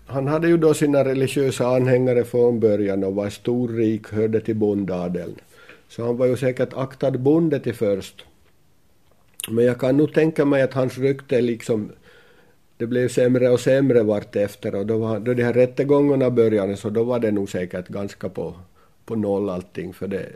Han 0.06 0.26
hade 0.26 0.48
ju 0.48 0.56
då 0.56 0.74
sina 0.74 1.04
religiösa 1.04 1.66
anhängare 1.66 2.24
från 2.24 2.60
början 2.60 3.04
och 3.04 3.14
var 3.14 3.30
storrik, 3.30 4.12
hörde 4.12 4.40
till 4.40 4.56
bondadeln. 4.56 5.34
Så 5.88 6.06
han 6.06 6.16
var 6.16 6.26
ju 6.26 6.36
säkert 6.36 6.72
aktad 6.74 7.10
bonde 7.10 7.60
till 7.60 7.74
först. 7.74 8.24
Men 9.48 9.64
jag 9.64 9.80
kan 9.80 9.96
nog 9.96 10.14
tänka 10.14 10.44
mig 10.44 10.62
att 10.62 10.74
hans 10.74 10.98
rykte 10.98 11.40
liksom 11.40 11.92
det 12.80 12.86
blev 12.86 13.08
sämre 13.08 13.48
och 13.48 13.60
sämre 13.60 14.02
vartefter 14.02 14.74
och 14.74 14.86
då, 14.86 14.98
var, 14.98 15.20
då 15.20 15.34
de 15.34 15.42
här 15.42 15.52
rättegångarna 15.52 16.30
började 16.30 16.76
så 16.76 16.90
då 16.90 17.04
var 17.04 17.18
det 17.18 17.30
nog 17.30 17.50
säkert 17.50 17.88
ganska 17.88 18.28
på, 18.28 18.54
på 19.04 19.16
noll 19.16 19.50
allting 19.50 19.92
för 19.92 20.08
det, 20.08 20.26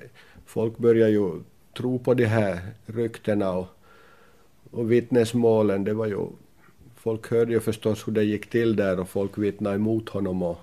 folk 0.46 0.78
började 0.78 1.11
ju 1.11 1.40
tro 1.76 1.98
på 1.98 2.14
de 2.14 2.24
här 2.24 2.59
ryktena 2.87 3.52
och, 3.52 3.66
och 4.70 4.92
vittnesmålen. 4.92 5.85
Det 5.85 5.94
var 5.94 6.07
ju, 6.07 6.26
folk 6.96 7.30
hörde 7.30 7.52
ju 7.52 7.61
förstås 7.61 8.09
hur 8.09 8.12
det 8.12 8.24
gick 8.24 8.50
till 8.50 8.76
där 8.76 9.00
och 9.00 9.09
folk 9.09 9.38
vittnade 9.38 9.76
emot 9.76 10.09
honom 10.09 10.42
och, 10.42 10.59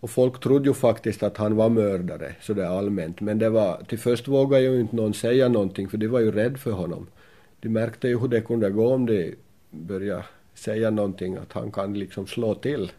och 0.00 0.10
folk 0.10 0.40
trodde 0.40 0.68
ju 0.68 0.74
faktiskt 0.74 1.22
att 1.22 1.36
han 1.36 1.56
var 1.56 1.68
mördare 1.68 2.34
sådär 2.40 2.78
allmänt 2.78 3.20
men 3.20 3.38
det 3.38 3.50
var, 3.50 3.82
till 3.88 3.98
först 3.98 4.28
vågade 4.28 4.62
ju 4.62 4.80
inte 4.80 4.96
någon 4.96 5.14
säga 5.14 5.48
någonting 5.48 5.88
för 5.88 5.98
de 5.98 6.08
var 6.08 6.20
ju 6.20 6.30
rädda 6.30 6.58
för 6.58 6.72
honom. 6.72 7.06
De 7.60 7.68
märkte 7.68 8.08
ju 8.08 8.18
hur 8.18 8.28
det 8.28 8.40
kunde 8.40 8.70
gå 8.70 8.94
om 8.94 9.06
de 9.06 9.34
började 9.70 10.24
säga 10.54 10.90
någonting, 10.90 11.36
att 11.36 11.52
han 11.52 11.72
kan 11.72 11.98
liksom 11.98 12.26
slå 12.26 12.54
till. 12.54 12.92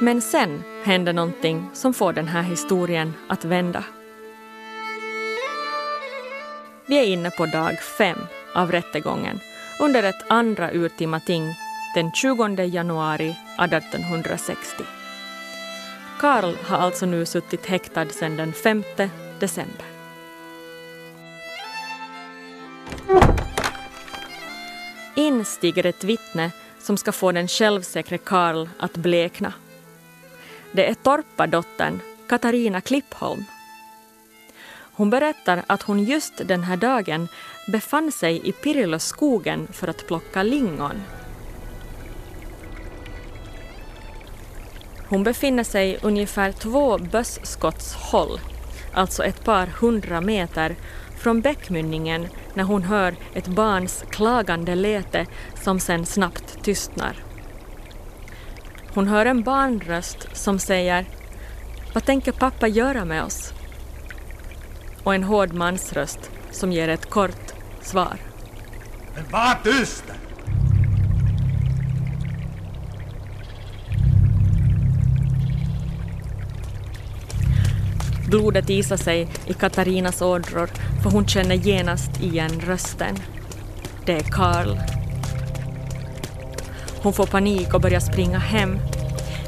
Men 0.00 0.20
sen 0.20 0.62
händer 0.84 1.12
någonting 1.12 1.70
som 1.72 1.94
får 1.94 2.12
den 2.12 2.28
här 2.28 2.42
historien 2.42 3.12
att 3.28 3.44
vända. 3.44 3.84
Vi 6.86 6.98
är 6.98 7.04
inne 7.04 7.30
på 7.30 7.46
dag 7.46 7.78
fem 7.98 8.18
av 8.54 8.72
rättegången 8.72 9.40
under 9.80 10.02
ett 10.02 10.30
andra 10.30 10.72
urtima 10.72 11.20
ting 11.20 11.54
den 11.94 12.12
20 12.12 12.64
januari 12.64 13.36
1860. 13.58 14.95
Karl 16.18 16.54
har 16.62 16.78
alltså 16.78 17.06
nu 17.06 17.26
suttit 17.26 17.66
häktad 17.66 18.08
sedan 18.08 18.36
den 18.36 18.52
5 18.52 18.82
december. 19.40 19.86
In 25.14 25.44
stiger 25.44 25.86
ett 25.86 26.04
vittne 26.04 26.50
som 26.78 26.96
ska 26.96 27.12
få 27.12 27.32
den 27.32 27.48
självsäkre 27.48 28.18
Karl 28.18 28.68
att 28.78 28.96
blekna. 28.96 29.52
Det 30.72 30.90
är 30.90 30.94
torpardottern 30.94 32.00
Katarina 32.28 32.80
Klippholm. 32.80 33.44
Hon 34.92 35.10
berättar 35.10 35.64
att 35.66 35.82
hon 35.82 36.04
just 36.04 36.48
den 36.48 36.62
här 36.62 36.76
dagen 36.76 37.28
befann 37.72 38.12
sig 38.12 38.48
i 38.48 38.52
Pirilöskogen 38.52 39.68
för 39.72 39.88
att 39.88 40.06
plocka 40.06 40.42
lingon. 40.42 41.02
Hon 45.08 45.22
befinner 45.22 45.64
sig 45.64 45.98
ungefär 46.02 46.52
två 46.52 46.98
bösskotts 46.98 47.94
håll, 47.94 48.40
alltså 48.92 49.24
ett 49.24 49.44
par 49.44 49.66
hundra 49.66 50.20
meter, 50.20 50.76
från 51.18 51.40
bäckmynningen 51.40 52.28
när 52.54 52.64
hon 52.64 52.82
hör 52.82 53.16
ett 53.34 53.46
barns 53.48 54.04
klagande 54.10 54.74
läte 54.74 55.26
som 55.62 55.80
sen 55.80 56.06
snabbt 56.06 56.62
tystnar. 56.62 57.16
Hon 58.94 59.08
hör 59.08 59.26
en 59.26 59.42
barnröst 59.42 60.28
som 60.32 60.58
säger 60.58 61.06
”Vad 61.94 62.04
tänker 62.04 62.32
pappa 62.32 62.68
göra 62.68 63.04
med 63.04 63.24
oss?” 63.24 63.52
och 65.04 65.14
en 65.14 65.22
hård 65.22 65.52
mansröst 65.52 66.30
som 66.50 66.72
ger 66.72 66.88
ett 66.88 67.10
kort 67.10 67.52
svar. 67.80 68.16
Men 69.14 69.24
var 69.30 69.58
tyst! 69.64 70.04
Blodet 78.26 78.70
isar 78.70 78.96
sig 78.96 79.28
i 79.46 79.52
Katarinas 79.54 80.22
ådror 80.22 80.70
för 81.02 81.10
hon 81.10 81.26
känner 81.26 81.54
genast 81.54 82.20
igen 82.20 82.60
rösten. 82.60 83.16
Det 84.06 84.12
är 84.12 84.20
Karl. 84.20 84.76
Hon 87.02 87.12
får 87.12 87.26
panik 87.26 87.74
och 87.74 87.80
börjar 87.80 88.00
springa 88.00 88.38
hem. 88.38 88.78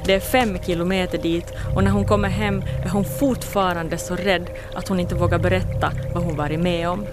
Det 0.04 0.14
är 0.14 0.20
fem 0.20 0.58
kilometer 0.66 1.18
dit 1.18 1.52
och 1.74 1.84
när 1.84 1.90
hon 1.90 2.04
kommer 2.04 2.28
hem 2.28 2.62
är 2.84 2.88
hon 2.88 3.04
fortfarande 3.04 3.98
så 3.98 4.16
rädd 4.16 4.50
att 4.74 4.88
hon 4.88 5.00
inte 5.00 5.14
vågar 5.14 5.38
berätta 5.38 5.92
vad 6.14 6.24
hon 6.24 6.36
varit 6.36 6.60
med 6.60 6.88
om. 6.88 7.06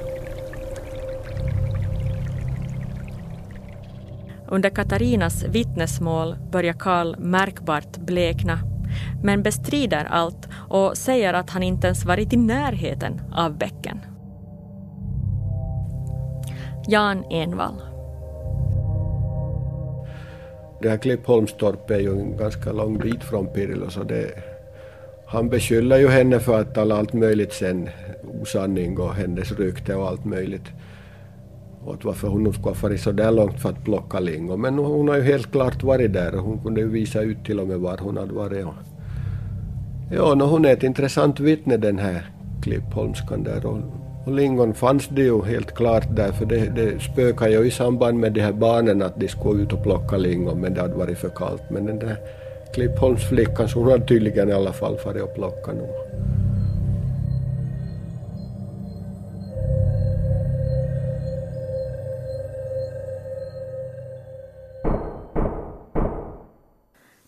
Under 4.47 4.69
Katarinas 4.69 5.43
vittnesmål 5.43 6.36
börjar 6.51 6.73
Karl 6.73 7.15
märkbart 7.17 7.97
blekna 7.97 8.60
men 9.23 9.43
bestrider 9.43 10.05
allt 10.05 10.47
och 10.69 10.97
säger 10.97 11.34
att 11.34 11.49
han 11.49 11.63
inte 11.63 11.88
ens 11.88 12.05
varit 12.05 12.34
i 12.34 12.38
närheten 12.38 13.21
av 13.36 13.58
bäcken. 13.58 13.99
Jan 16.88 17.23
Envall. 17.29 17.81
Det 20.81 20.89
här 20.89 20.97
Klippholmstorp 20.97 21.89
är 21.89 21.99
ju 21.99 22.12
en 22.12 22.38
ganska 22.38 22.71
lång 22.71 22.97
bit 22.97 23.23
från 23.23 23.47
Pirilo 23.47 23.89
så 23.89 24.03
det, 24.03 24.31
han 25.25 25.49
beskyller 25.49 25.97
ju 25.97 26.08
henne 26.08 26.39
för 26.39 26.62
att 26.62 26.75
tala 26.75 26.97
allt 26.97 27.13
möjligt 27.13 27.53
sen, 27.53 27.89
osanning 28.41 28.99
och 28.99 29.13
hennes 29.13 29.51
rykte 29.51 29.95
och 29.95 30.08
allt 30.08 30.25
möjligt 30.25 30.71
åt 31.86 32.06
varför 32.06 32.28
hon 32.28 32.43
nu 32.43 32.54
skulle 32.54 32.67
ha 32.67 32.74
farit 32.74 33.02
så 33.02 33.12
där 33.12 33.32
långt 33.32 33.60
för 33.60 33.69
att 33.69 33.84
plocka 33.84 34.19
lingon. 34.19 34.62
Men 34.62 34.78
hon 34.78 35.08
har 35.08 35.15
ju 35.15 35.21
helt 35.21 35.52
klart 35.52 35.84
varit 35.84 36.13
där 36.13 36.36
och 36.36 36.43
hon 36.43 36.60
kunde 36.60 36.82
ju 36.82 36.89
visa 36.89 37.21
ut 37.21 37.45
till 37.45 37.60
och 37.60 37.67
med 37.67 37.80
var 37.80 37.98
hon 37.98 38.17
hade 38.17 38.34
varit. 38.34 38.65
Ja, 40.12 40.36
no, 40.36 40.43
hon 40.43 40.65
är 40.65 40.74
ett 40.74 40.84
intressant 40.84 41.39
vittne 41.39 41.78
den 41.78 42.00
här 42.00 42.30
Klippholmskan 42.63 43.43
där. 43.43 43.65
Och, 43.65 43.78
och 44.26 44.34
lingon 44.34 44.74
fanns 44.74 45.08
det 45.08 45.21
ju 45.21 45.41
helt 45.43 45.76
klart 45.76 46.15
där 46.15 46.32
för 46.32 46.45
det, 46.45 46.76
det 46.76 47.00
spökade 47.02 47.52
ju 47.52 47.65
i 47.65 47.71
samband 47.71 48.19
med 48.19 48.34
de 48.34 48.41
här 48.41 48.54
barnen 48.54 49.02
att 49.02 49.19
de 49.19 49.28
skulle 49.28 49.63
ut 49.63 49.74
och 49.74 49.84
plocka 49.84 50.17
lingon 50.17 50.62
men 50.62 50.74
det 50.74 50.82
hade 50.82 50.95
varit 50.95 51.17
för 51.17 51.30
kallt. 51.30 51.63
Men 51.69 51.86
den 51.86 52.00
där 52.00 52.17
Klippholmsflickan 52.74 53.69
så 53.69 53.80
hon 53.80 53.91
hade 53.91 54.06
tydligen 54.06 54.50
i 54.50 54.54
alla 54.54 54.74
fall 54.74 54.98
farit 54.98 55.24
och 55.24 55.36
plockat 55.36 55.76
nog. 55.76 55.89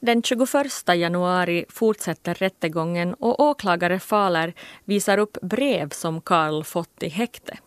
Den 0.07 0.23
21 0.23 0.95
januari 0.95 1.65
fortsätter 1.69 2.33
rättegången 2.33 3.13
och 3.13 3.39
åklagare 3.39 3.99
Faler 3.99 4.53
visar 4.85 5.17
upp 5.17 5.37
brev 5.41 5.89
som 5.89 6.21
Karl 6.21 6.63
fått 6.63 7.03
i 7.03 7.09
häkte. 7.09 7.57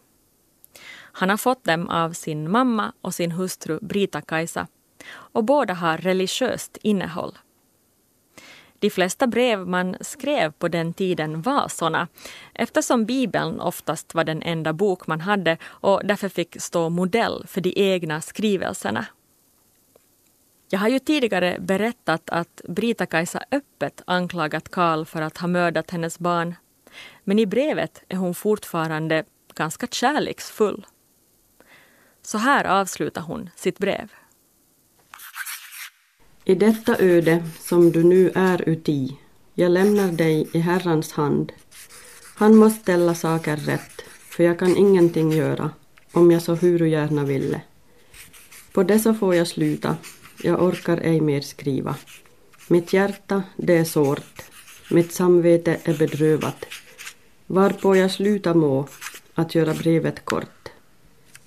Han 0.93 1.31
har 1.31 1.37
fått 1.37 1.65
dem 1.65 1.89
av 1.89 2.13
sin 2.13 2.51
mamma 2.51 2.93
och 3.01 3.15
sin 3.15 3.33
hustru 3.33 3.79
Brita-Kajsa 3.83 4.67
och 5.11 5.45
båda 5.45 5.75
har 5.75 5.99
religiöst 5.99 6.79
innehåll. 6.83 7.39
De 8.79 8.91
flesta 8.91 9.27
brev 9.27 9.67
man 9.69 9.97
skrev 10.01 10.53
på 10.53 10.69
den 10.69 10.93
tiden 10.93 11.43
var 11.43 11.69
såna 11.69 12.09
eftersom 12.55 13.05
Bibeln 13.05 13.61
oftast 13.61 14.15
var 14.15 14.25
den 14.25 14.43
enda 14.43 14.73
bok 14.73 15.07
man 15.07 15.21
hade 15.21 15.57
och 15.65 16.01
därför 16.05 16.29
fick 16.29 16.61
stå 16.61 16.89
modell 16.89 17.45
för 17.47 17.61
de 17.61 17.73
egna 17.77 18.21
skrivelserna. 18.21 19.07
Jag 20.73 20.81
har 20.81 20.89
ju 20.89 20.99
tidigare 20.99 21.57
berättat 21.61 22.31
att 22.31 22.61
Brita-Kajsa 22.69 23.43
öppet 23.51 24.03
anklagat 24.05 24.69
Karl 24.69 25.05
för 25.05 25.23
att 25.23 25.39
ha 25.39 25.49
mördat 25.49 25.91
hennes 25.91 26.19
barn. 26.19 26.55
Men 27.25 27.39
i 27.39 27.47
brevet 27.47 28.03
är 28.09 28.17
hon 28.17 28.35
fortfarande 28.35 29.25
ganska 29.55 29.87
kärleksfull. 29.87 30.87
Så 32.23 32.39
här 32.39 32.65
avslutar 32.65 33.23
hon 33.23 33.51
sitt 33.57 33.79
brev. 33.79 34.13
I 36.45 36.55
detta 36.55 36.97
öde 36.99 37.45
som 37.59 37.93
du 37.93 38.05
nu 38.05 38.33
är 38.35 38.69
uti, 38.69 39.19
jag 39.55 39.73
lämnar 39.73 40.13
dig 40.13 40.49
i 40.53 40.59
Herrans 40.59 41.13
hand. 41.13 41.53
Han 42.37 42.57
måste 42.57 42.81
ställa 42.81 43.15
saker 43.15 43.57
rätt, 43.57 44.03
för 44.29 44.45
jag 44.45 44.59
kan 44.59 44.77
ingenting 44.77 45.33
göra, 45.33 45.71
om 46.13 46.31
jag 46.31 46.43
så 46.43 46.55
huru 46.55 46.89
gärna 46.89 47.25
ville. 47.25 47.61
På 48.73 48.83
det 48.83 49.15
får 49.19 49.35
jag 49.35 49.47
sluta, 49.47 49.97
jag 50.43 50.63
orkar 50.63 50.97
ej 50.97 51.21
mer 51.21 51.41
skriva. 51.41 51.95
Mitt 52.69 52.93
hjärta, 52.93 53.43
det 53.57 53.77
är 53.77 53.85
sårt. 53.85 54.43
Mitt 54.91 55.13
samvete 55.13 55.81
är 55.85 55.99
bedrövat. 55.99 56.65
Varpå 57.47 57.97
jag 57.97 58.11
sluta 58.11 58.55
må 58.55 58.89
att 59.35 59.55
göra 59.55 59.75
brevet 59.75 60.25
kort. 60.25 60.69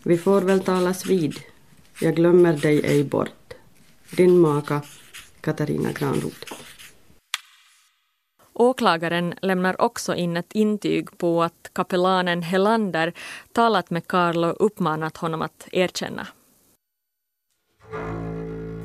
Vi 0.04 0.18
får 0.18 0.42
väl 0.42 0.60
talas 0.60 1.06
vid. 1.06 1.40
Jag 2.02 2.16
glömmer 2.16 2.54
dig 2.54 2.82
ej 2.86 3.04
bort. 3.04 3.54
Din 4.18 4.40
maka 4.40 4.82
Katarina 5.42 5.92
Granroth. 5.92 6.54
Åklagaren 8.54 9.34
lämnar 9.42 9.82
också 9.82 10.16
in 10.16 10.38
ett 10.38 10.54
intyg 10.54 11.18
på 11.18 11.44
att 11.44 11.70
kapellanen 11.74 12.42
Helander 12.42 13.14
talat 13.52 13.90
med 13.90 14.08
Carlo 14.08 14.48
och 14.48 14.66
uppmanat 14.66 15.18
honom 15.18 15.42
att 15.42 15.68
erkänna. 15.72 16.28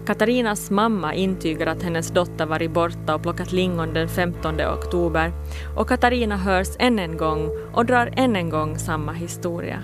Katarinas 0.08 0.70
mamma 0.70 1.14
intygar 1.14 1.66
att 1.66 1.82
hennes 1.82 2.10
dotter 2.10 2.46
varit 2.46 2.70
borta 2.70 3.14
och 3.14 3.22
plockat 3.22 3.52
lingon 3.52 3.94
den 3.94 4.08
15 4.08 4.60
oktober 4.60 5.32
och 5.76 5.88
Katarina 5.88 6.36
hörs 6.36 6.68
än 6.78 6.98
en 6.98 7.16
gång 7.16 7.50
och 7.74 7.86
drar 7.86 8.10
än 8.16 8.36
en 8.36 8.50
gång 8.50 8.78
samma 8.78 9.12
historia. 9.12 9.82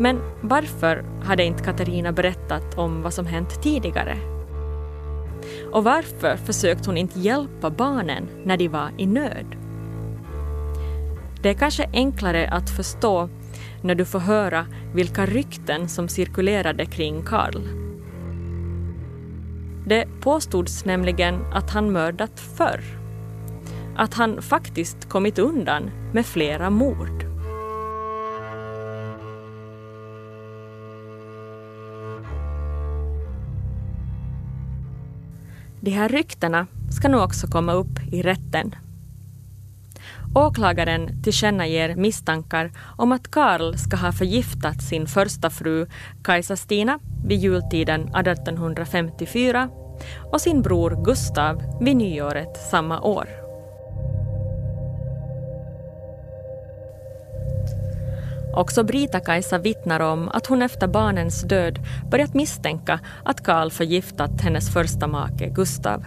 Men 0.00 0.20
varför 0.40 1.04
hade 1.22 1.44
inte 1.44 1.64
Katarina 1.64 2.12
berättat 2.12 2.78
om 2.78 3.02
vad 3.02 3.14
som 3.14 3.26
hänt 3.26 3.62
tidigare? 3.62 4.18
Och 5.72 5.84
varför 5.84 6.36
försökte 6.36 6.90
hon 6.90 6.96
inte 6.96 7.20
hjälpa 7.20 7.70
barnen 7.70 8.28
när 8.44 8.56
de 8.56 8.68
var 8.68 8.90
i 8.96 9.06
nöd? 9.06 9.56
Det 11.42 11.50
är 11.50 11.54
kanske 11.54 11.90
enklare 11.92 12.48
att 12.48 12.70
förstå 12.70 13.28
när 13.82 13.94
du 13.94 14.04
får 14.04 14.18
höra 14.18 14.66
vilka 14.94 15.26
rykten 15.26 15.88
som 15.88 16.08
cirkulerade 16.08 16.86
kring 16.86 17.22
Karl. 17.22 17.62
Det 19.86 20.08
påstods 20.20 20.84
nämligen 20.84 21.44
att 21.52 21.70
han 21.70 21.92
mördat 21.92 22.40
förr. 22.40 22.80
Att 23.96 24.14
han 24.14 24.42
faktiskt 24.42 25.08
kommit 25.08 25.38
undan 25.38 25.90
med 26.12 26.26
flera 26.26 26.70
mord. 26.70 27.24
De 35.80 35.90
här 35.90 36.08
ryktena 36.08 36.66
ska 36.90 37.08
nu 37.08 37.16
också 37.16 37.46
komma 37.46 37.72
upp 37.72 38.12
i 38.12 38.22
rätten 38.22 38.74
Åklagaren 40.34 41.22
tillkännager 41.22 41.96
misstankar 41.96 42.72
om 42.96 43.12
att 43.12 43.30
Karl 43.30 43.76
ska 43.76 43.96
ha 43.96 44.12
förgiftat 44.12 44.82
sin 44.82 45.06
första 45.06 45.50
fru 45.50 45.86
Kajsa 46.22 46.56
Stina 46.56 46.98
vid 47.24 47.38
jultiden 47.38 48.00
1854 48.00 49.68
och 50.32 50.40
sin 50.40 50.62
bror 50.62 51.04
Gustav 51.04 51.62
vid 51.80 51.96
nyåret 51.96 52.56
samma 52.70 53.00
år. 53.00 53.28
Också 58.54 58.84
Brita-Kajsa 58.84 59.58
vittnar 59.58 60.00
om 60.00 60.28
att 60.28 60.46
hon 60.46 60.62
efter 60.62 60.88
barnens 60.88 61.42
död 61.42 61.78
börjat 62.10 62.34
misstänka 62.34 63.00
att 63.24 63.44
Karl 63.44 63.70
förgiftat 63.70 64.40
hennes 64.40 64.72
första 64.72 65.06
make 65.06 65.46
Gustav. 65.46 66.04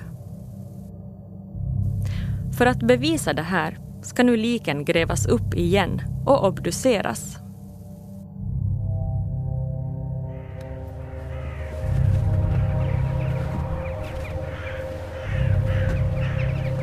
För 2.57 2.65
att 2.65 2.79
bevisa 2.79 3.33
det 3.33 3.41
här 3.41 3.77
ska 4.01 4.23
nu 4.23 4.37
liken 4.37 4.85
grävas 4.85 5.25
upp 5.25 5.53
igen 5.53 6.01
och 6.25 6.47
obduceras. 6.47 7.37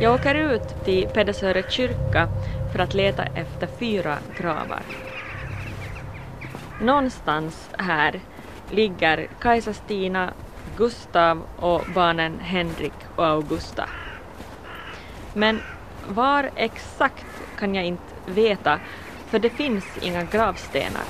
Jag 0.01 0.15
åker 0.15 0.35
ut 0.35 0.85
till 0.85 1.09
Pedersöre 1.09 1.63
kyrka 1.71 2.29
för 2.73 2.79
att 2.79 2.95
leta 2.95 3.25
efter 3.25 3.67
fyra 3.67 4.19
gravar. 4.41 4.83
Någonstans 6.83 7.71
här 7.79 8.21
ligger 8.71 9.29
Kajsa-Stina, 9.41 10.33
Gustav 10.77 11.43
och 11.57 11.81
barnen 11.95 12.41
Henrik 12.41 12.93
och 13.17 13.27
Augusta. 13.27 13.89
Men 15.35 15.61
var 16.09 16.51
exakt 16.57 17.27
kan 17.59 17.75
jag 17.75 17.85
inte 17.85 18.15
veta 18.27 18.81
för 19.27 19.39
det 19.39 19.51
finns 19.51 19.99
inga 20.03 20.23
gravstenar. 20.25 21.05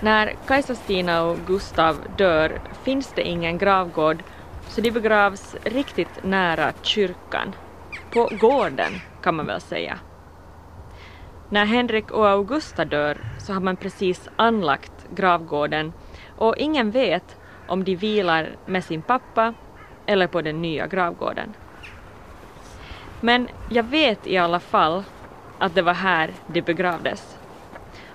När 0.00 0.34
Kajsa-Stina 0.46 1.22
och 1.22 1.38
Gustav 1.46 1.96
dör 2.16 2.60
finns 2.82 3.12
det 3.14 3.22
ingen 3.22 3.58
gravgård 3.58 4.22
så 4.68 4.80
de 4.80 4.90
begravs 4.90 5.56
riktigt 5.64 6.24
nära 6.24 6.72
kyrkan. 6.82 7.54
På 8.12 8.28
gården 8.40 8.92
kan 9.22 9.34
man 9.34 9.46
väl 9.46 9.60
säga. 9.60 9.98
När 11.50 11.64
Henrik 11.64 12.10
och 12.10 12.28
Augusta 12.28 12.84
dör 12.84 13.18
så 13.38 13.52
har 13.52 13.60
man 13.60 13.76
precis 13.76 14.28
anlagt 14.36 14.92
gravgården 15.14 15.92
och 16.36 16.56
ingen 16.56 16.90
vet 16.90 17.36
om 17.66 17.84
de 17.84 17.96
vilar 17.96 18.56
med 18.66 18.84
sin 18.84 19.02
pappa 19.02 19.54
eller 20.06 20.26
på 20.26 20.42
den 20.42 20.62
nya 20.62 20.86
gravgården. 20.86 21.54
Men 23.20 23.48
jag 23.68 23.82
vet 23.82 24.26
i 24.26 24.36
alla 24.36 24.60
fall 24.60 25.04
att 25.58 25.74
det 25.74 25.82
var 25.82 25.94
här 25.94 26.30
de 26.46 26.62
begravdes. 26.62 27.36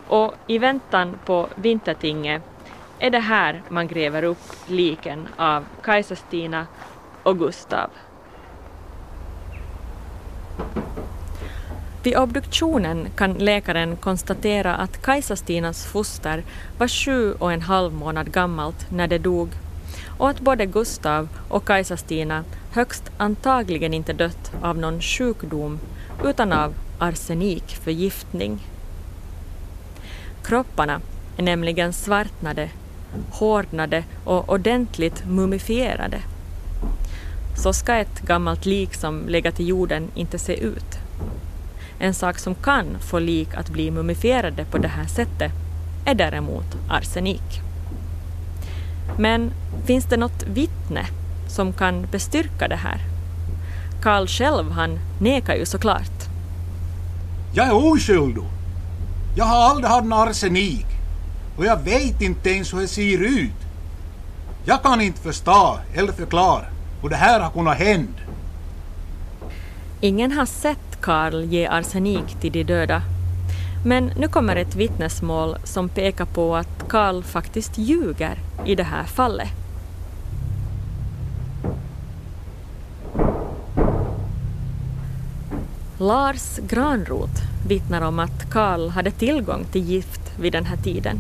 Och 0.08 0.34
i 0.48 0.58
väntan 0.58 1.20
på 1.26 1.50
vintertinget 1.56 2.44
är 3.00 3.10
det 3.10 3.20
här 3.20 3.62
man 3.70 3.88
gräver 3.88 4.24
upp 4.24 4.56
liken 4.68 5.28
av 5.38 5.66
Kajsa-Stina 5.84 6.68
och 7.24 7.40
Gustav. 7.40 7.90
Vid 12.04 12.18
obduktionen 12.18 13.08
kan 13.16 13.34
läkaren 13.34 13.96
konstatera 13.96 14.76
att 14.76 15.02
Kajsa-Stinas 15.02 15.86
foster 15.86 16.44
var 16.78 16.88
sju 16.88 17.34
och 17.34 17.54
en 17.54 17.62
halv 17.62 17.94
månad 17.94 18.34
gammalt 18.34 18.92
när 18.92 19.08
det 19.08 19.18
dog 19.18 19.50
och 20.18 20.30
att 20.30 20.40
både 20.40 20.66
Gustav 20.66 21.28
och 21.50 21.66
Kajsa-Stina 21.66 22.44
högst 22.72 23.12
antagligen 23.18 23.94
inte 23.94 24.14
dött 24.14 24.52
av 24.62 24.78
någon 24.78 25.02
sjukdom 25.02 25.80
utan 26.24 26.54
av 26.54 26.74
arsenikförgiftning. 27.00 28.60
Kropparna 30.44 31.02
är 31.38 31.44
nämligen 31.44 31.94
svartnade, 31.94 32.70
hårdnade 33.32 34.04
och 34.26 34.50
ordentligt 34.50 35.26
mumifierade. 35.26 36.22
Så 37.58 37.74
ska 37.74 37.96
ett 37.96 38.22
gammalt 38.22 38.66
lik 38.66 38.94
som 38.94 39.28
legat 39.28 39.60
i 39.60 39.64
jorden 39.64 40.08
inte 40.16 40.40
se 40.40 40.60
ut. 40.60 40.98
En 42.00 42.14
sak 42.14 42.38
som 42.38 42.56
kan 42.56 42.86
få 43.00 43.20
lik 43.20 43.54
att 43.54 43.70
bli 43.70 43.92
mumifierade 43.92 44.66
på 44.66 44.78
det 44.78 44.88
här 44.88 45.06
sättet 45.06 45.52
är 46.06 46.16
däremot 46.16 46.78
arsenik. 46.90 47.62
Men 49.18 49.52
finns 49.86 50.06
det 50.06 50.18
något 50.18 50.44
vittne 50.44 51.06
som 51.52 51.74
kan 51.74 52.08
bestyrka 52.12 52.68
det 52.68 52.76
här? 52.76 53.02
Karl 54.02 54.28
själv, 54.28 54.72
han 54.72 55.00
nekar 55.20 55.56
ju 55.56 55.66
såklart. 55.66 56.22
Jag 57.54 57.68
är 57.68 57.92
oskyldig. 57.92 58.44
Jag 59.36 59.46
har 59.46 59.70
aldrig 59.70 59.90
haft 59.90 60.06
någon 60.06 60.30
arsenik. 60.30 60.86
Och 61.58 61.66
jag 61.66 61.84
vet 61.84 62.22
inte 62.22 62.50
ens 62.50 62.74
hur 62.74 62.82
det 62.82 62.88
ser 62.88 63.18
ut. 63.18 63.52
Jag 64.66 64.84
kan 64.84 65.02
inte 65.02 65.22
förstå 65.22 65.80
eller 65.94 66.12
förklara 66.12 66.66
hur 67.02 67.10
det 67.10 67.16
här 67.16 67.40
har 67.40 67.52
kunnat 67.52 67.78
hända. 67.78 68.20
Ingen 70.02 70.32
har 70.32 70.46
sett 70.46 71.02
Karl 71.02 71.44
ge 71.44 71.68
arsenik 71.68 72.42
till 72.42 72.52
de 72.52 72.64
döda. 72.64 73.02
Men 73.86 74.12
nu 74.18 74.28
kommer 74.28 74.56
ett 74.56 74.76
vittnesmål 74.76 75.58
som 75.64 75.90
pekar 75.90 76.26
på 76.26 76.56
att 76.56 76.88
Karl 76.90 77.24
faktiskt 77.24 77.78
ljuger 77.78 78.40
i 78.66 78.76
det 78.76 78.84
här 78.84 79.04
fallet. 79.04 79.61
Lars 86.02 86.58
Granroth 86.58 87.44
vittnar 87.68 88.02
om 88.02 88.20
att 88.20 88.50
Karl 88.52 88.90
hade 88.90 89.12
tillgång 89.12 89.66
till 89.72 89.84
gift 89.84 90.22
vid 90.40 90.54
den 90.54 90.66
här 90.66 90.78
tiden. 90.78 91.20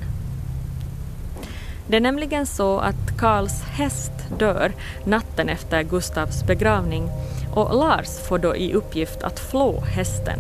Det 1.87 1.97
är 1.97 2.01
nämligen 2.01 2.45
så 2.45 2.79
att 2.79 3.17
Karls 3.17 3.61
häst 3.63 4.11
dör 4.39 4.71
natten 5.05 5.49
efter 5.49 5.83
Gustavs 5.83 6.43
begravning 6.47 7.09
och 7.53 7.75
Lars 7.75 8.19
får 8.27 8.39
då 8.39 8.55
i 8.55 8.73
uppgift 8.73 9.23
att 9.23 9.39
flå 9.39 9.81
hästen. 9.81 10.39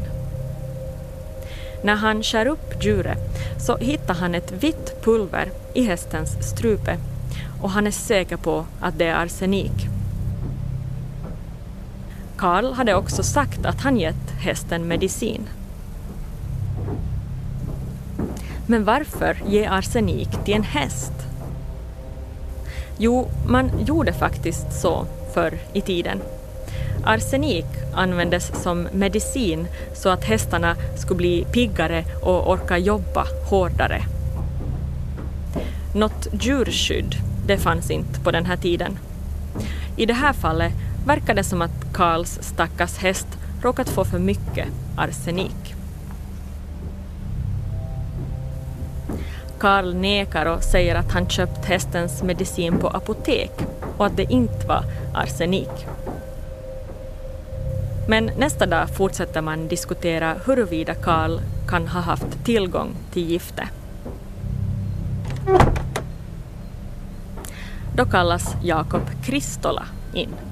När 1.83 1.95
han 1.95 2.23
skär 2.23 2.45
upp 2.45 2.83
djuret 2.85 3.37
så 3.59 3.77
hittar 3.77 4.13
han 4.13 4.35
ett 4.35 4.51
vitt 4.51 5.03
pulver 5.03 5.49
i 5.73 5.83
hästens 5.83 6.49
strupe 6.49 6.97
och 7.61 7.69
han 7.69 7.87
är 7.87 7.91
säker 7.91 8.37
på 8.37 8.65
att 8.79 8.97
det 8.97 9.05
är 9.05 9.15
arsenik. 9.15 9.87
Karl 12.41 12.73
hade 12.73 12.95
också 12.95 13.23
sagt 13.23 13.65
att 13.65 13.81
han 13.81 13.97
gett 13.97 14.31
hästen 14.39 14.87
medicin. 14.87 15.47
Men 18.67 18.85
varför 18.85 19.37
ge 19.47 19.65
arsenik 19.65 20.29
till 20.45 20.53
en 20.53 20.63
häst? 20.63 21.13
Jo, 22.97 23.29
man 23.47 23.71
gjorde 23.85 24.13
faktiskt 24.13 24.81
så 24.81 25.05
förr 25.33 25.57
i 25.73 25.81
tiden. 25.81 26.21
Arsenik 27.03 27.65
användes 27.93 28.63
som 28.63 28.87
medicin 28.91 29.67
så 29.93 30.09
att 30.09 30.23
hästarna 30.23 30.75
skulle 30.97 31.17
bli 31.17 31.45
piggare 31.51 32.05
och 32.21 32.51
orka 32.51 32.77
jobba 32.77 33.27
hårdare. 33.49 34.01
Något 35.95 36.27
djurskydd, 36.31 37.15
det 37.45 37.57
fanns 37.57 37.91
inte 37.91 38.19
på 38.19 38.31
den 38.31 38.45
här 38.45 38.57
tiden. 38.57 38.97
I 39.97 40.05
det 40.05 40.13
här 40.13 40.33
fallet 40.33 40.73
verkar 41.05 41.33
det 41.33 41.43
som 41.43 41.61
att 41.61 41.93
Karls 41.93 42.39
stackars 42.41 42.97
häst 42.97 43.27
råkat 43.61 43.89
få 43.89 44.05
för 44.05 44.19
mycket 44.19 44.67
arsenik. 44.97 45.75
Karl 49.59 49.93
nekar 49.93 50.45
och 50.45 50.63
säger 50.63 50.95
att 50.95 51.11
han 51.11 51.29
köpt 51.29 51.65
hästens 51.65 52.23
medicin 52.23 52.77
på 52.77 52.87
apotek 52.87 53.51
och 53.97 54.05
att 54.05 54.17
det 54.17 54.31
inte 54.31 54.67
var 54.67 54.83
arsenik. 55.13 55.87
Men 58.07 58.31
nästa 58.37 58.65
dag 58.65 58.89
fortsätter 58.89 59.41
man 59.41 59.67
diskutera 59.67 60.35
huruvida 60.45 60.93
Karl 60.93 61.39
kan 61.67 61.87
ha 61.87 62.01
haft 62.01 62.45
tillgång 62.45 62.95
till 63.13 63.29
gifte. 63.29 63.67
Då 67.95 68.05
kallas 68.05 68.55
Jakob 68.63 69.01
Kristola 69.23 69.83
in. 70.13 70.50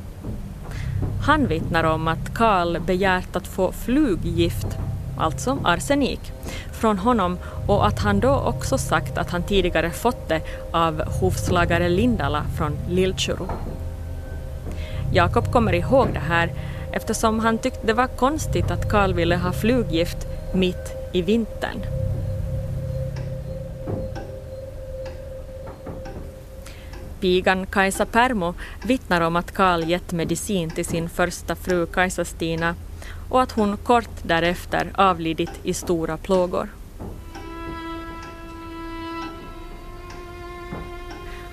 Han 1.25 1.47
vittnar 1.47 1.83
om 1.83 2.07
att 2.07 2.33
Karl 2.33 2.79
begärt 2.79 3.35
att 3.35 3.47
få 3.47 3.71
fluggift, 3.71 4.67
alltså 5.17 5.57
arsenik, 5.63 6.31
från 6.71 6.97
honom 6.97 7.37
och 7.67 7.87
att 7.87 7.99
han 7.99 8.19
då 8.19 8.35
också 8.35 8.77
sagt 8.77 9.17
att 9.17 9.29
han 9.29 9.43
tidigare 9.43 9.91
fått 9.91 10.29
det 10.29 10.41
av 10.71 11.01
hovslagare 11.21 11.89
Lindala 11.89 12.43
från 12.57 12.77
Lilltjuro. 12.89 13.47
Jakob 15.13 15.51
kommer 15.51 15.73
ihåg 15.73 16.07
det 16.13 16.19
här 16.19 16.51
eftersom 16.91 17.39
han 17.39 17.57
tyckte 17.57 17.87
det 17.87 17.93
var 17.93 18.07
konstigt 18.07 18.71
att 18.71 18.89
Karl 18.89 19.13
ville 19.13 19.35
ha 19.35 19.51
fluggift 19.51 20.27
mitt 20.53 20.93
i 21.13 21.21
vintern. 21.21 22.08
Pigan 27.19 27.65
Kajsa 27.65 28.05
Permo 28.05 28.53
vittnar 28.83 29.21
om 29.21 29.35
att 29.35 29.53
Karl 29.53 29.83
gett 29.83 30.11
medicin 30.11 30.69
till 30.69 30.85
sin 30.85 31.09
första 31.09 31.55
fru 31.55 31.85
Kajsa-Stina 31.85 32.75
och 33.29 33.41
att 33.41 33.51
hon 33.51 33.77
kort 33.77 34.23
därefter 34.23 34.91
avlidit 34.95 35.51
i 35.63 35.73
stora 35.73 36.17
plågor. 36.17 36.69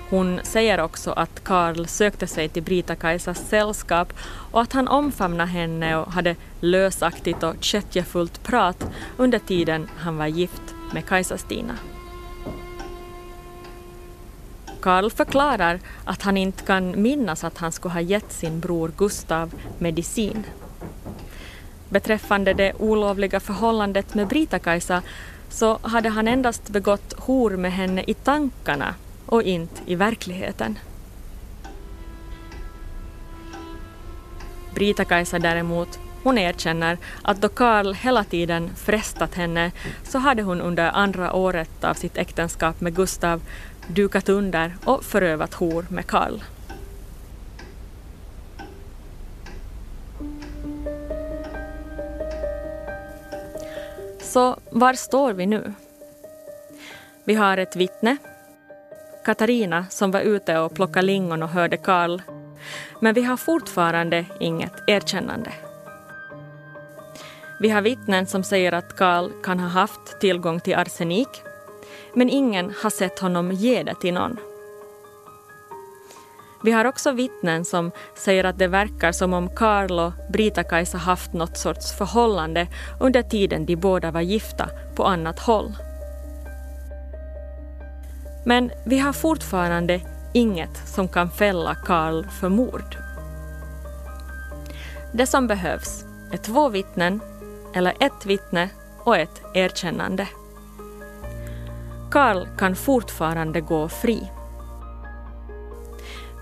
Hon 0.09 0.39
säger 0.43 0.79
också 0.81 1.11
att 1.11 1.43
Karl 1.43 1.85
sökte 1.85 2.27
sig 2.27 2.49
till 2.49 2.63
Brita-Kajsas 2.63 3.49
sällskap 3.49 4.13
och 4.51 4.61
att 4.61 4.73
han 4.73 4.87
omfamnade 4.87 5.49
henne 5.49 5.97
och 5.97 6.11
hade 6.11 6.35
lösaktigt 6.59 7.43
och 7.43 7.55
kättjefullt 7.59 8.43
prat 8.43 8.87
under 9.17 9.39
tiden 9.39 9.87
han 9.97 10.17
var 10.17 10.27
gift 10.27 10.75
med 10.93 11.05
Kajsa-Stina. 11.05 11.73
Karl 14.87 15.09
förklarar 15.09 15.79
att 16.05 16.21
han 16.21 16.37
inte 16.37 16.63
kan 16.63 17.01
minnas 17.01 17.43
att 17.43 17.57
han 17.57 17.71
skulle 17.71 17.93
ha 17.93 18.01
gett 18.01 18.31
sin 18.31 18.59
bror 18.59 18.91
Gustav 18.97 19.53
medicin. 19.77 20.45
Beträffande 21.89 22.53
det 22.53 22.73
olovliga 22.73 23.39
förhållandet 23.39 24.15
med 24.15 24.27
Brita-Kajsa 24.27 25.01
så 25.49 25.79
hade 25.81 26.09
han 26.09 26.27
endast 26.27 26.69
begått 26.69 27.13
hor 27.17 27.57
med 27.57 27.71
henne 27.73 28.03
i 28.07 28.13
tankarna 28.13 28.95
och 29.25 29.43
inte 29.43 29.81
i 29.85 29.95
verkligheten. 29.95 30.79
Brita-Kajsa 34.75 35.39
däremot, 35.39 35.99
hon 36.23 36.37
erkänner 36.37 36.97
att 37.21 37.41
då 37.41 37.49
Karl 37.49 37.93
hela 37.93 38.23
tiden 38.23 38.69
frestat 38.75 39.35
henne 39.35 39.71
så 40.03 40.17
hade 40.17 40.43
hon 40.43 40.61
under 40.61 40.91
andra 40.91 41.33
året 41.33 41.83
av 41.83 41.93
sitt 41.93 42.17
äktenskap 42.17 42.81
med 42.81 42.95
Gustav 42.95 43.41
dukat 43.87 44.29
under 44.29 44.75
och 44.85 45.03
förövat 45.03 45.53
hor 45.53 45.85
med 45.89 46.07
Karl. 46.07 46.39
Så 54.21 54.59
var 54.71 54.93
står 54.93 55.33
vi 55.33 55.45
nu? 55.45 55.73
Vi 57.23 57.33
har 57.33 57.57
ett 57.57 57.75
vittne, 57.75 58.17
Katarina, 59.25 59.85
som 59.89 60.11
var 60.11 60.21
ute 60.21 60.59
och 60.59 60.73
plockade 60.73 61.05
lingon 61.05 61.43
och 61.43 61.49
hörde 61.49 61.77
Karl. 61.77 62.21
Men 63.01 63.13
vi 63.13 63.23
har 63.23 63.37
fortfarande 63.37 64.25
inget 64.39 64.73
erkännande. 64.87 65.51
Vi 67.59 67.69
har 67.69 67.81
vittnen 67.81 68.27
som 68.27 68.43
säger 68.43 68.71
att 68.71 68.95
Karl 68.97 69.31
kan 69.43 69.59
ha 69.59 69.67
haft 69.67 70.19
tillgång 70.19 70.59
till 70.59 70.75
arsenik 70.75 71.43
men 72.17 72.29
ingen 72.29 72.73
har 72.81 72.89
sett 72.89 73.19
honom 73.19 73.51
ge 73.51 73.83
det 73.83 73.95
till 73.95 74.13
någon. 74.13 74.37
Vi 76.63 76.71
har 76.71 76.85
också 76.85 77.11
vittnen 77.11 77.65
som 77.65 77.91
säger 78.15 78.43
att 78.43 78.57
det 78.57 78.67
verkar 78.67 79.11
som 79.11 79.33
om 79.33 79.49
Karl 79.55 79.99
och 79.99 80.11
Brita-Kajsa 80.29 80.97
haft 80.97 81.33
något 81.33 81.57
sorts 81.57 81.97
förhållande 81.97 82.67
under 82.99 83.21
tiden 83.21 83.65
de 83.65 83.75
båda 83.75 84.11
var 84.11 84.21
gifta 84.21 84.69
på 84.95 85.03
annat 85.03 85.39
håll. 85.39 85.73
Men 88.45 88.71
vi 88.85 88.99
har 88.99 89.13
fortfarande 89.13 90.01
inget 90.33 90.87
som 90.87 91.07
kan 91.07 91.31
fälla 91.31 91.75
Karl 91.75 92.25
för 92.39 92.49
mord. 92.49 92.97
Det 95.13 95.27
som 95.27 95.47
behövs 95.47 96.05
är 96.31 96.37
två 96.37 96.69
vittnen, 96.69 97.19
eller 97.73 97.93
ett 97.99 98.25
vittne 98.25 98.69
och 99.03 99.17
ett 99.17 99.41
erkännande. 99.53 100.27
Karl 102.11 102.47
kan 102.57 102.75
fortfarande 102.75 103.61
gå 103.61 103.89
fri. 103.89 104.31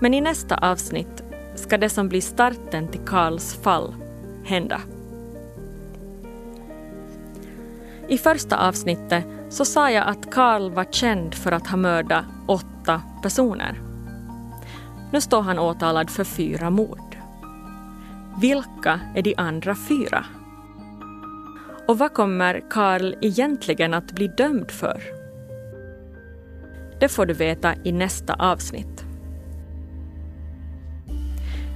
Men 0.00 0.14
i 0.14 0.20
nästa 0.20 0.56
avsnitt 0.56 1.22
ska 1.54 1.78
det 1.78 1.88
som 1.88 2.08
blir 2.08 2.20
starten 2.20 2.88
till 2.88 3.00
Karls 3.00 3.54
fall 3.54 3.94
hända. 4.44 4.80
I 8.08 8.18
första 8.18 8.68
avsnittet 8.68 9.24
så 9.48 9.64
sa 9.64 9.90
jag 9.90 10.08
att 10.08 10.30
Karl 10.30 10.70
var 10.70 10.84
känd 10.84 11.34
för 11.34 11.52
att 11.52 11.66
ha 11.66 11.76
mördat 11.76 12.24
åtta 12.46 13.02
personer. 13.22 13.80
Nu 15.12 15.20
står 15.20 15.42
han 15.42 15.58
åtalad 15.58 16.10
för 16.10 16.24
fyra 16.24 16.70
mord. 16.70 17.16
Vilka 18.40 19.00
är 19.14 19.22
de 19.22 19.34
andra 19.36 19.74
fyra? 19.74 20.24
Och 21.88 21.98
vad 21.98 22.14
kommer 22.14 22.64
Karl 22.70 23.14
egentligen 23.20 23.94
att 23.94 24.12
bli 24.12 24.28
dömd 24.28 24.70
för? 24.70 25.15
Det 27.00 27.08
får 27.08 27.26
du 27.26 27.34
veta 27.34 27.74
i 27.84 27.92
nästa 27.92 28.34
avsnitt. 28.34 29.04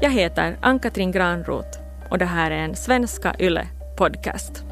Jag 0.00 0.10
heter 0.10 0.58
Ann-Katrin 0.62 1.12
Granroth 1.12 1.78
och 2.10 2.18
det 2.18 2.24
här 2.24 2.50
är 2.50 2.58
en 2.58 2.76
Svenska 2.76 3.34
Yle 3.38 3.66
podcast. 3.96 4.64